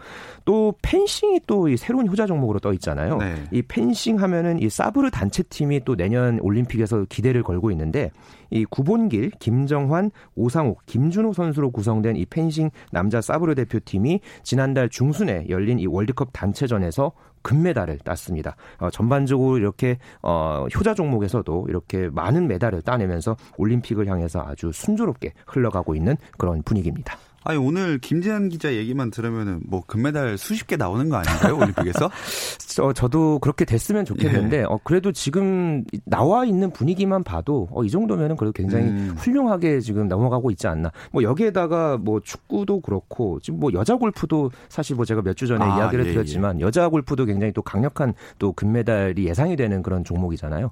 또 0.45 0.73
펜싱이 0.81 1.41
또 1.45 1.67
이 1.67 1.77
새로운 1.77 2.07
효자 2.07 2.25
종목으로 2.25 2.59
떠 2.59 2.73
있잖아요. 2.73 3.17
네. 3.17 3.35
이 3.51 3.61
펜싱 3.61 4.21
하면은 4.21 4.59
이 4.59 4.69
사브르 4.69 5.09
단체팀이 5.11 5.81
또 5.85 5.95
내년 5.95 6.39
올림픽에서 6.41 7.05
기대를 7.09 7.43
걸고 7.43 7.71
있는데 7.71 8.11
이 8.49 8.65
구본길, 8.65 9.31
김정환, 9.39 10.11
오상욱, 10.35 10.85
김준호 10.85 11.33
선수로 11.33 11.71
구성된 11.71 12.15
이 12.15 12.25
펜싱 12.25 12.69
남자 12.91 13.21
사브르 13.21 13.55
대표팀이 13.55 14.21
지난달 14.43 14.89
중순에 14.89 15.47
열린 15.49 15.79
이 15.79 15.87
월드컵 15.87 16.29
단체전에서 16.31 17.11
금메달을 17.47 17.99
땄습니다. 17.99 18.57
어, 18.77 18.89
전반적으로 18.89 19.57
이렇게 19.57 19.99
어, 20.21 20.67
효자 20.75 20.95
종목에서도 20.95 21.67
이렇게 21.69 22.09
많은 22.09 22.45
메달을 22.49 22.81
따내면서 22.81 23.37
올림픽을 23.57 24.05
향해서 24.07 24.41
아주 24.45 24.71
순조롭게 24.73 25.31
흘러가고 25.45 25.95
있는 25.95 26.17
그런 26.37 26.61
분위기입니다. 26.63 27.17
아니 27.47 27.57
오늘 27.57 27.97
김재한 27.99 28.49
기자 28.49 28.73
얘기만 28.73 29.09
들으면은 29.09 29.61
뭐 29.65 29.81
금메달 29.87 30.37
수십 30.37 30.67
개 30.67 30.75
나오는 30.75 31.07
거 31.07 31.15
아닌가요 31.15 31.55
올림픽에서? 31.55 32.11
저 32.59 32.91
저도 32.91 33.39
그렇게 33.39 33.63
됐으면 33.63 34.03
좋겠는데 34.03 34.59
예. 34.59 34.63
어 34.63 34.77
그래도 34.83 35.13
지금 35.13 35.85
나와 36.03 36.43
있는 36.43 36.71
분위기만 36.71 37.23
봐도 37.23 37.69
어, 37.71 37.85
이 37.85 37.89
정도면은 37.89 38.35
그래도 38.35 38.51
굉장히 38.51 38.87
음. 38.87 39.15
훌륭하게 39.17 39.79
지금 39.79 40.09
넘어가고 40.09 40.51
있지 40.51 40.67
않나. 40.67 40.91
뭐 41.13 41.23
여기에다가 41.23 41.95
뭐 41.97 42.19
축구도 42.19 42.81
그렇고 42.81 43.39
지금 43.39 43.61
뭐 43.61 43.71
여자 43.73 43.95
골프도 43.95 44.51
사실 44.67 44.97
뭐 44.97 45.05
제가 45.05 45.21
몇 45.21 45.37
주 45.37 45.45
전에 45.45 45.63
아, 45.63 45.77
이야기를 45.77 46.05
예, 46.05 46.09
예. 46.09 46.13
드렸지만 46.13 46.59
예. 46.59 46.65
여자 46.65 46.89
골프도 46.89 47.25
굉장히 47.25 47.53
또 47.53 47.61
강력한 47.61 48.13
또 48.39 48.51
금메달이 48.51 49.25
예상이 49.25 49.55
되는 49.55 49.81
그런 49.83 50.03
종목이잖아요. 50.03 50.71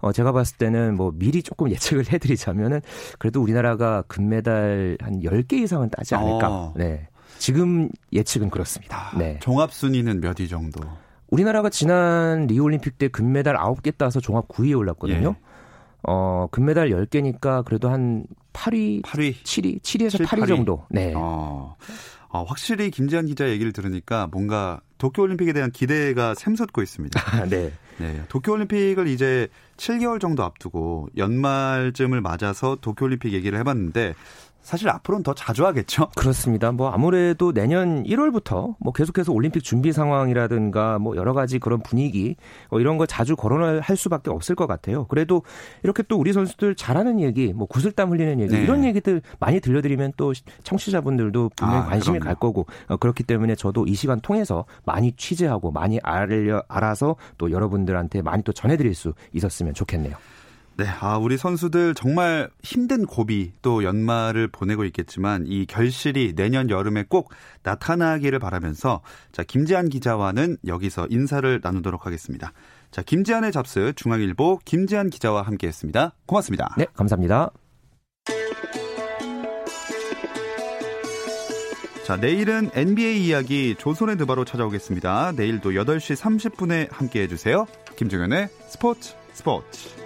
어, 0.00 0.12
제가 0.12 0.32
봤을 0.32 0.56
때는 0.58 0.96
뭐 0.96 1.12
미리 1.14 1.42
조금 1.42 1.70
예측을 1.70 2.12
해드리자면은 2.12 2.80
그래도 3.18 3.42
우리나라가 3.42 4.02
금메달 4.08 4.98
한 5.00 5.20
10개 5.22 5.54
이상은 5.54 5.90
따지 5.90 6.14
않을까. 6.14 6.48
어. 6.50 6.74
네. 6.76 7.08
지금 7.38 7.88
예측은 8.12 8.50
그렇습니다. 8.50 9.10
아, 9.12 9.18
네. 9.18 9.38
종합 9.40 9.72
순위는 9.72 10.20
몇 10.20 10.40
위 10.40 10.48
정도? 10.48 10.80
우리나라가 11.28 11.68
지난 11.70 12.46
리우올림픽 12.46 12.98
때 12.98 13.08
금메달 13.08 13.56
9개 13.56 13.96
따서 13.98 14.20
종합 14.20 14.48
9위에 14.48 14.76
올랐거든요. 14.78 15.34
예. 15.38 15.46
어, 16.04 16.46
금메달 16.52 16.90
10개니까 16.90 17.64
그래도 17.64 17.88
한 17.90 18.24
8위, 18.52 19.02
8위, 19.02 19.34
7위, 19.42 19.80
7위에서 19.82 20.16
7, 20.18 20.26
8위, 20.26 20.42
8위 20.42 20.46
정도. 20.48 20.84
네. 20.88 21.12
어. 21.16 21.74
어, 22.28 22.44
확실히 22.44 22.90
김재한 22.90 23.26
기자 23.26 23.48
얘기를 23.48 23.72
들으니까 23.72 24.28
뭔가 24.30 24.80
도쿄올림픽에 24.98 25.52
대한 25.52 25.70
기대가 25.72 26.34
샘솟고 26.34 26.80
있습니다. 26.82 27.44
네. 27.50 27.72
네. 27.98 28.22
도쿄올림픽을 28.28 29.06
이제 29.08 29.48
7개월 29.76 30.20
정도 30.20 30.42
앞두고 30.42 31.08
연말쯤을 31.16 32.20
맞아서 32.20 32.76
도쿄올림픽 32.80 33.32
얘기를 33.32 33.58
해봤는데 33.58 34.14
사실 34.66 34.88
앞으로는 34.88 35.22
더 35.22 35.32
자주 35.32 35.64
하겠죠. 35.64 36.08
그렇습니다. 36.18 36.72
뭐 36.72 36.90
아무래도 36.90 37.52
내년 37.52 38.02
1월부터 38.02 38.74
뭐 38.80 38.92
계속해서 38.92 39.32
올림픽 39.32 39.62
준비 39.62 39.92
상황이라든가 39.92 40.98
뭐 40.98 41.14
여러 41.14 41.34
가지 41.34 41.60
그런 41.60 41.80
분위기 41.80 42.34
뭐 42.68 42.80
이런 42.80 42.98
걸 42.98 43.06
자주 43.06 43.36
거론을 43.36 43.80
할 43.80 43.96
수밖에 43.96 44.28
없을 44.28 44.56
것 44.56 44.66
같아요. 44.66 45.06
그래도 45.06 45.44
이렇게 45.84 46.02
또 46.02 46.16
우리 46.18 46.32
선수들 46.32 46.74
잘하는 46.74 47.20
얘기, 47.20 47.52
뭐 47.52 47.68
구슬땀 47.68 48.10
흘리는 48.10 48.40
얘기 48.40 48.56
네. 48.56 48.62
이런 48.64 48.82
얘기들 48.82 49.22
많이 49.38 49.60
들려드리면 49.60 50.14
또 50.16 50.32
청취자분들도 50.64 51.52
분명히 51.54 51.78
아, 51.78 51.84
관심이 51.84 52.18
그럼요. 52.18 52.24
갈 52.24 52.34
거고 52.34 52.66
어, 52.88 52.96
그렇기 52.96 53.22
때문에 53.22 53.54
저도 53.54 53.86
이 53.86 53.94
시간 53.94 54.18
통해서 54.18 54.64
많이 54.84 55.12
취재하고 55.12 55.70
많이 55.70 56.00
알려 56.02 56.60
알아서 56.66 57.14
또 57.38 57.52
여러분들한테 57.52 58.20
많이 58.20 58.42
또 58.42 58.52
전해드릴 58.52 58.96
수 58.96 59.12
있었으면 59.32 59.74
좋겠네요. 59.74 60.16
네, 60.78 60.86
아, 61.00 61.16
우리 61.16 61.38
선수들 61.38 61.94
정말 61.94 62.50
힘든 62.62 63.06
고비 63.06 63.52
또 63.62 63.82
연말을 63.82 64.48
보내고 64.48 64.84
있겠지만 64.84 65.46
이 65.46 65.64
결실이 65.64 66.34
내년 66.34 66.68
여름에 66.68 67.04
꼭 67.08 67.30
나타나기를 67.62 68.38
바라면서 68.38 69.00
자, 69.32 69.42
김지한 69.42 69.88
기자와는 69.88 70.58
여기서 70.66 71.06
인사를 71.08 71.60
나누도록 71.62 72.04
하겠습니다. 72.04 72.52
자, 72.90 73.00
김지한의 73.02 73.52
잡스 73.52 73.94
중앙일보 73.96 74.60
김지한 74.66 75.08
기자와 75.08 75.42
함께 75.42 75.66
했습니다. 75.66 76.12
고맙습니다. 76.26 76.74
네, 76.76 76.84
감사합니다. 76.92 77.50
자, 82.04 82.16
내일은 82.16 82.70
NBA 82.74 83.24
이야기 83.24 83.74
조선의 83.78 84.18
드바로 84.18 84.44
찾아오겠습니다. 84.44 85.32
내일도 85.36 85.70
8시 85.70 86.16
30분에 86.16 86.92
함께 86.92 87.22
해주세요. 87.22 87.66
김종현의 87.96 88.48
스포츠 88.68 89.14
스포츠. 89.32 90.05